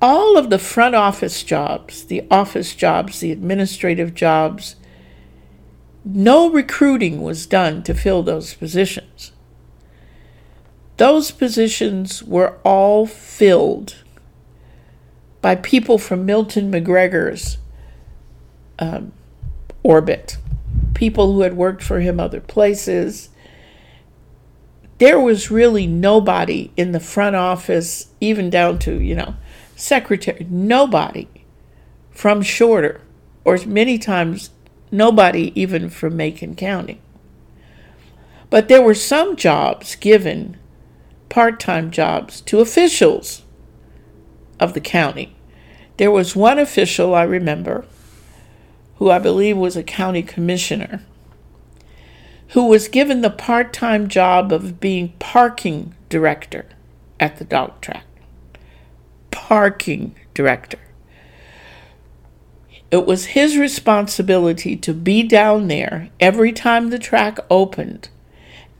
All 0.00 0.36
of 0.36 0.50
the 0.50 0.58
front 0.58 0.94
office 0.94 1.42
jobs, 1.42 2.04
the 2.04 2.24
office 2.30 2.74
jobs, 2.74 3.20
the 3.20 3.32
administrative 3.32 4.14
jobs, 4.14 4.76
no 6.06 6.48
recruiting 6.48 7.20
was 7.20 7.46
done 7.46 7.82
to 7.82 7.92
fill 7.92 8.22
those 8.22 8.54
positions. 8.54 9.32
Those 10.98 11.32
positions 11.32 12.22
were 12.22 12.58
all 12.62 13.06
filled 13.06 13.96
by 15.42 15.56
people 15.56 15.98
from 15.98 16.24
Milton 16.24 16.70
McGregor's 16.70 17.58
um, 18.78 19.12
orbit, 19.82 20.38
people 20.94 21.32
who 21.32 21.40
had 21.40 21.56
worked 21.56 21.82
for 21.82 21.98
him 21.98 22.20
other 22.20 22.40
places. 22.40 23.28
There 24.98 25.20
was 25.20 25.50
really 25.50 25.88
nobody 25.88 26.70
in 26.76 26.92
the 26.92 27.00
front 27.00 27.34
office, 27.34 28.08
even 28.20 28.48
down 28.48 28.78
to, 28.80 29.00
you 29.02 29.16
know, 29.16 29.34
secretary, 29.74 30.46
nobody 30.48 31.26
from 32.12 32.42
Shorter, 32.42 33.00
or 33.44 33.58
many 33.66 33.98
times 33.98 34.50
nobody 34.96 35.52
even 35.60 35.90
from 35.90 36.16
Macon 36.16 36.54
County. 36.54 37.00
But 38.48 38.68
there 38.68 38.82
were 38.82 38.94
some 38.94 39.36
jobs 39.36 39.94
given, 39.96 40.56
part 41.28 41.60
time 41.60 41.90
jobs, 41.90 42.40
to 42.42 42.60
officials 42.60 43.42
of 44.58 44.74
the 44.74 44.80
county. 44.80 45.36
There 45.96 46.10
was 46.10 46.36
one 46.36 46.58
official 46.58 47.14
I 47.14 47.22
remember, 47.22 47.84
who 48.96 49.10
I 49.10 49.18
believe 49.18 49.56
was 49.56 49.76
a 49.76 49.82
county 49.82 50.22
commissioner, 50.22 51.02
who 52.48 52.66
was 52.66 52.88
given 52.88 53.20
the 53.20 53.30
part 53.30 53.72
time 53.72 54.08
job 54.08 54.52
of 54.52 54.80
being 54.80 55.12
parking 55.18 55.94
director 56.08 56.66
at 57.18 57.36
the 57.36 57.44
dog 57.44 57.80
track. 57.80 58.04
Parking 59.30 60.14
director. 60.34 60.78
It 62.96 63.04
was 63.04 63.26
his 63.26 63.58
responsibility 63.58 64.74
to 64.74 64.94
be 64.94 65.22
down 65.22 65.68
there 65.68 66.08
every 66.18 66.50
time 66.50 66.88
the 66.88 66.98
track 66.98 67.38
opened 67.50 68.08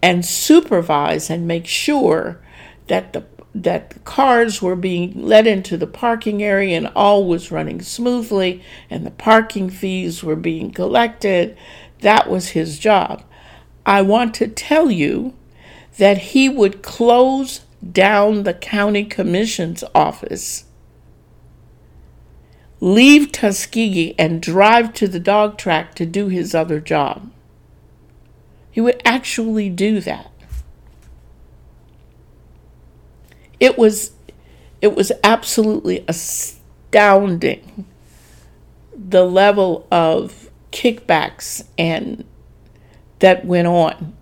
and 0.01 0.25
supervise 0.25 1.29
and 1.29 1.47
make 1.47 1.67
sure 1.67 2.41
that 2.87 3.13
the 3.13 3.27
that 3.55 3.91
the 3.91 3.99
cars 4.01 4.63
were 4.63 4.75
being 4.75 5.27
let 5.27 5.47
into 5.47 5.77
the 5.77 5.87
parking 5.87 6.43
area 6.43 6.79
and 6.79 6.87
all 6.97 7.27
was 7.27 7.51
running 7.51 7.83
smoothly 7.83 8.63
and 8.89 9.05
the 9.05 9.11
parking 9.11 9.69
fees 9.69 10.25
were 10.25 10.35
being 10.35 10.71
collected. 10.71 11.55
That 12.01 12.31
was 12.31 12.49
his 12.49 12.79
job. 12.79 13.23
I 13.85 14.01
want 14.01 14.33
to 14.37 14.49
tell 14.49 14.91
you 14.91 15.35
that 15.99 16.17
he 16.33 16.49
would 16.49 16.81
close 16.81 17.67
down 17.93 18.45
the 18.45 18.55
county 18.55 19.05
commission's 19.05 19.85
office 19.95 20.65
leave 22.81 23.33
Tuskegee 23.33 24.15
and 24.19 24.43
drive 24.43 24.93
to 24.95 25.09
the 25.09 25.21
dog 25.21 25.57
track 25.57 25.95
to 25.95 26.07
do 26.07 26.29
his 26.29 26.55
other 26.55 26.81
job. 26.81 27.31
He 28.71 28.81
would 28.81 29.01
actually 29.05 29.71
do 29.71 30.01
that. 30.01 30.31
It 33.59 33.79
was 33.79 34.13
it 34.83 34.95
was 34.95 35.11
absolutely 35.25 36.05
astounding 36.07 37.87
the 38.95 39.25
level 39.25 39.87
of 39.91 40.51
kickbacks 40.73 41.65
and 41.79 42.25
that 43.21 43.47
went 43.47 43.67
on. 43.67 44.15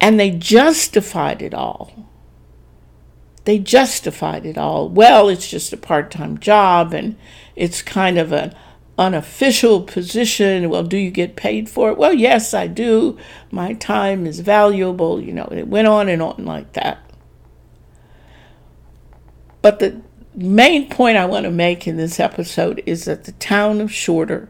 And 0.00 0.18
they 0.18 0.30
justified 0.30 1.42
it 1.42 1.54
all 1.54 2.11
they 3.44 3.58
justified 3.58 4.46
it 4.46 4.56
all. 4.56 4.88
Well, 4.88 5.28
it's 5.28 5.48
just 5.48 5.72
a 5.72 5.76
part 5.76 6.10
time 6.10 6.38
job 6.38 6.92
and 6.92 7.16
it's 7.56 7.82
kind 7.82 8.18
of 8.18 8.32
an 8.32 8.54
unofficial 8.98 9.82
position. 9.82 10.70
Well, 10.70 10.84
do 10.84 10.96
you 10.96 11.10
get 11.10 11.36
paid 11.36 11.68
for 11.68 11.90
it? 11.90 11.98
Well, 11.98 12.14
yes, 12.14 12.54
I 12.54 12.66
do. 12.66 13.18
My 13.50 13.72
time 13.74 14.26
is 14.26 14.40
valuable. 14.40 15.20
You 15.20 15.32
know, 15.32 15.48
it 15.50 15.68
went 15.68 15.88
on 15.88 16.08
and 16.08 16.22
on 16.22 16.44
like 16.44 16.72
that. 16.74 16.98
But 19.60 19.78
the 19.78 20.02
main 20.34 20.88
point 20.88 21.16
I 21.16 21.26
want 21.26 21.44
to 21.44 21.50
make 21.50 21.86
in 21.86 21.96
this 21.96 22.18
episode 22.18 22.82
is 22.86 23.04
that 23.04 23.24
the 23.24 23.32
town 23.32 23.80
of 23.80 23.92
Shorter 23.92 24.48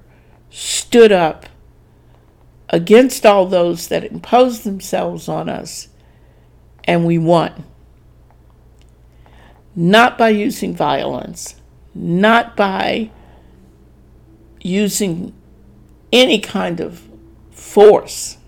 stood 0.50 1.12
up 1.12 1.46
against 2.68 3.26
all 3.26 3.46
those 3.46 3.88
that 3.88 4.04
imposed 4.04 4.64
themselves 4.64 5.28
on 5.28 5.48
us, 5.48 5.88
and 6.84 7.04
we 7.04 7.18
won 7.18 7.64
not 9.74 10.18
by 10.18 10.28
using 10.28 10.74
violence, 10.74 11.56
not 11.94 12.56
by 12.56 13.10
using 14.60 15.34
any 16.12 16.38
kind 16.38 16.80
of 16.80 17.08
force, 17.50 18.38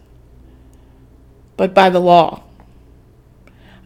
but 1.57 1.75
by 1.75 1.89
the 1.89 2.01
law. 2.01 2.43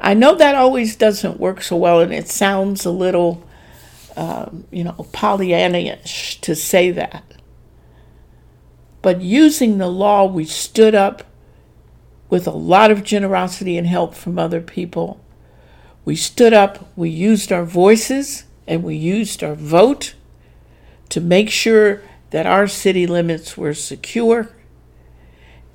I 0.00 0.14
know 0.14 0.34
that 0.34 0.54
always 0.54 0.96
doesn't 0.96 1.40
work 1.40 1.62
so 1.62 1.76
well, 1.76 2.00
and 2.00 2.12
it 2.12 2.28
sounds 2.28 2.84
a 2.84 2.90
little, 2.90 3.42
um, 4.16 4.64
you 4.70 4.84
know, 4.84 5.06
Pollyannish 5.12 6.40
to 6.40 6.54
say 6.54 6.90
that. 6.92 7.24
But 9.02 9.20
using 9.20 9.78
the 9.78 9.88
law, 9.88 10.24
we 10.24 10.44
stood 10.44 10.94
up 10.94 11.24
with 12.30 12.46
a 12.46 12.52
lot 12.52 12.90
of 12.90 13.04
generosity 13.04 13.78
and 13.78 13.86
help 13.86 14.14
from 14.14 14.38
other 14.38 14.60
people 14.60 15.20
we 16.08 16.16
stood 16.16 16.54
up, 16.54 16.88
we 16.96 17.10
used 17.10 17.52
our 17.52 17.66
voices, 17.66 18.44
and 18.66 18.82
we 18.82 18.96
used 18.96 19.44
our 19.44 19.54
vote 19.54 20.14
to 21.10 21.20
make 21.20 21.50
sure 21.50 22.00
that 22.30 22.46
our 22.46 22.66
city 22.66 23.06
limits 23.06 23.58
were 23.58 23.74
secure 23.74 24.48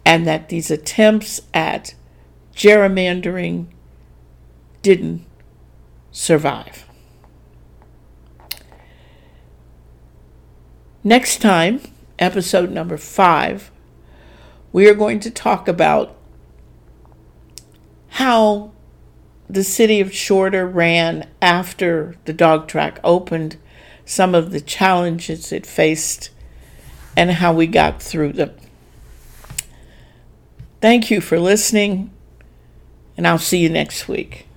and 0.04 0.26
that 0.26 0.50
these 0.50 0.72
attempts 0.72 1.40
at 1.54 1.94
gerrymandering 2.56 3.68
didn't 4.82 5.24
survive. 6.12 6.88
Next 11.04 11.44
time, 11.44 11.80
episode 12.18 12.72
number 12.72 12.98
five, 12.98 13.70
we 14.72 14.90
are 14.90 14.96
going 14.96 15.20
to 15.20 15.30
talk 15.30 15.68
about 15.68 16.18
how 18.08 18.73
the 19.50 19.64
city 19.64 20.00
of 20.00 20.14
Shorter 20.14 20.66
ran 20.68 21.28
after 21.42 22.16
the 22.26 22.34
dog 22.34 22.68
track 22.68 23.00
opened, 23.04 23.58
some 24.06 24.36
of 24.36 24.52
the 24.52 24.62
challenges 24.62 25.52
it 25.52 25.66
faced, 25.66 26.30
and 27.16 27.32
how 27.32 27.54
we 27.54 27.68
got 27.68 28.02
through 28.02 28.34
them. 28.34 28.52
Thank 30.82 31.10
you 31.10 31.22
for 31.22 31.40
listening, 31.40 32.12
and 33.16 33.28
I'll 33.28 33.38
see 33.38 33.60
you 33.60 33.70
next 33.70 34.08
week. 34.08 34.48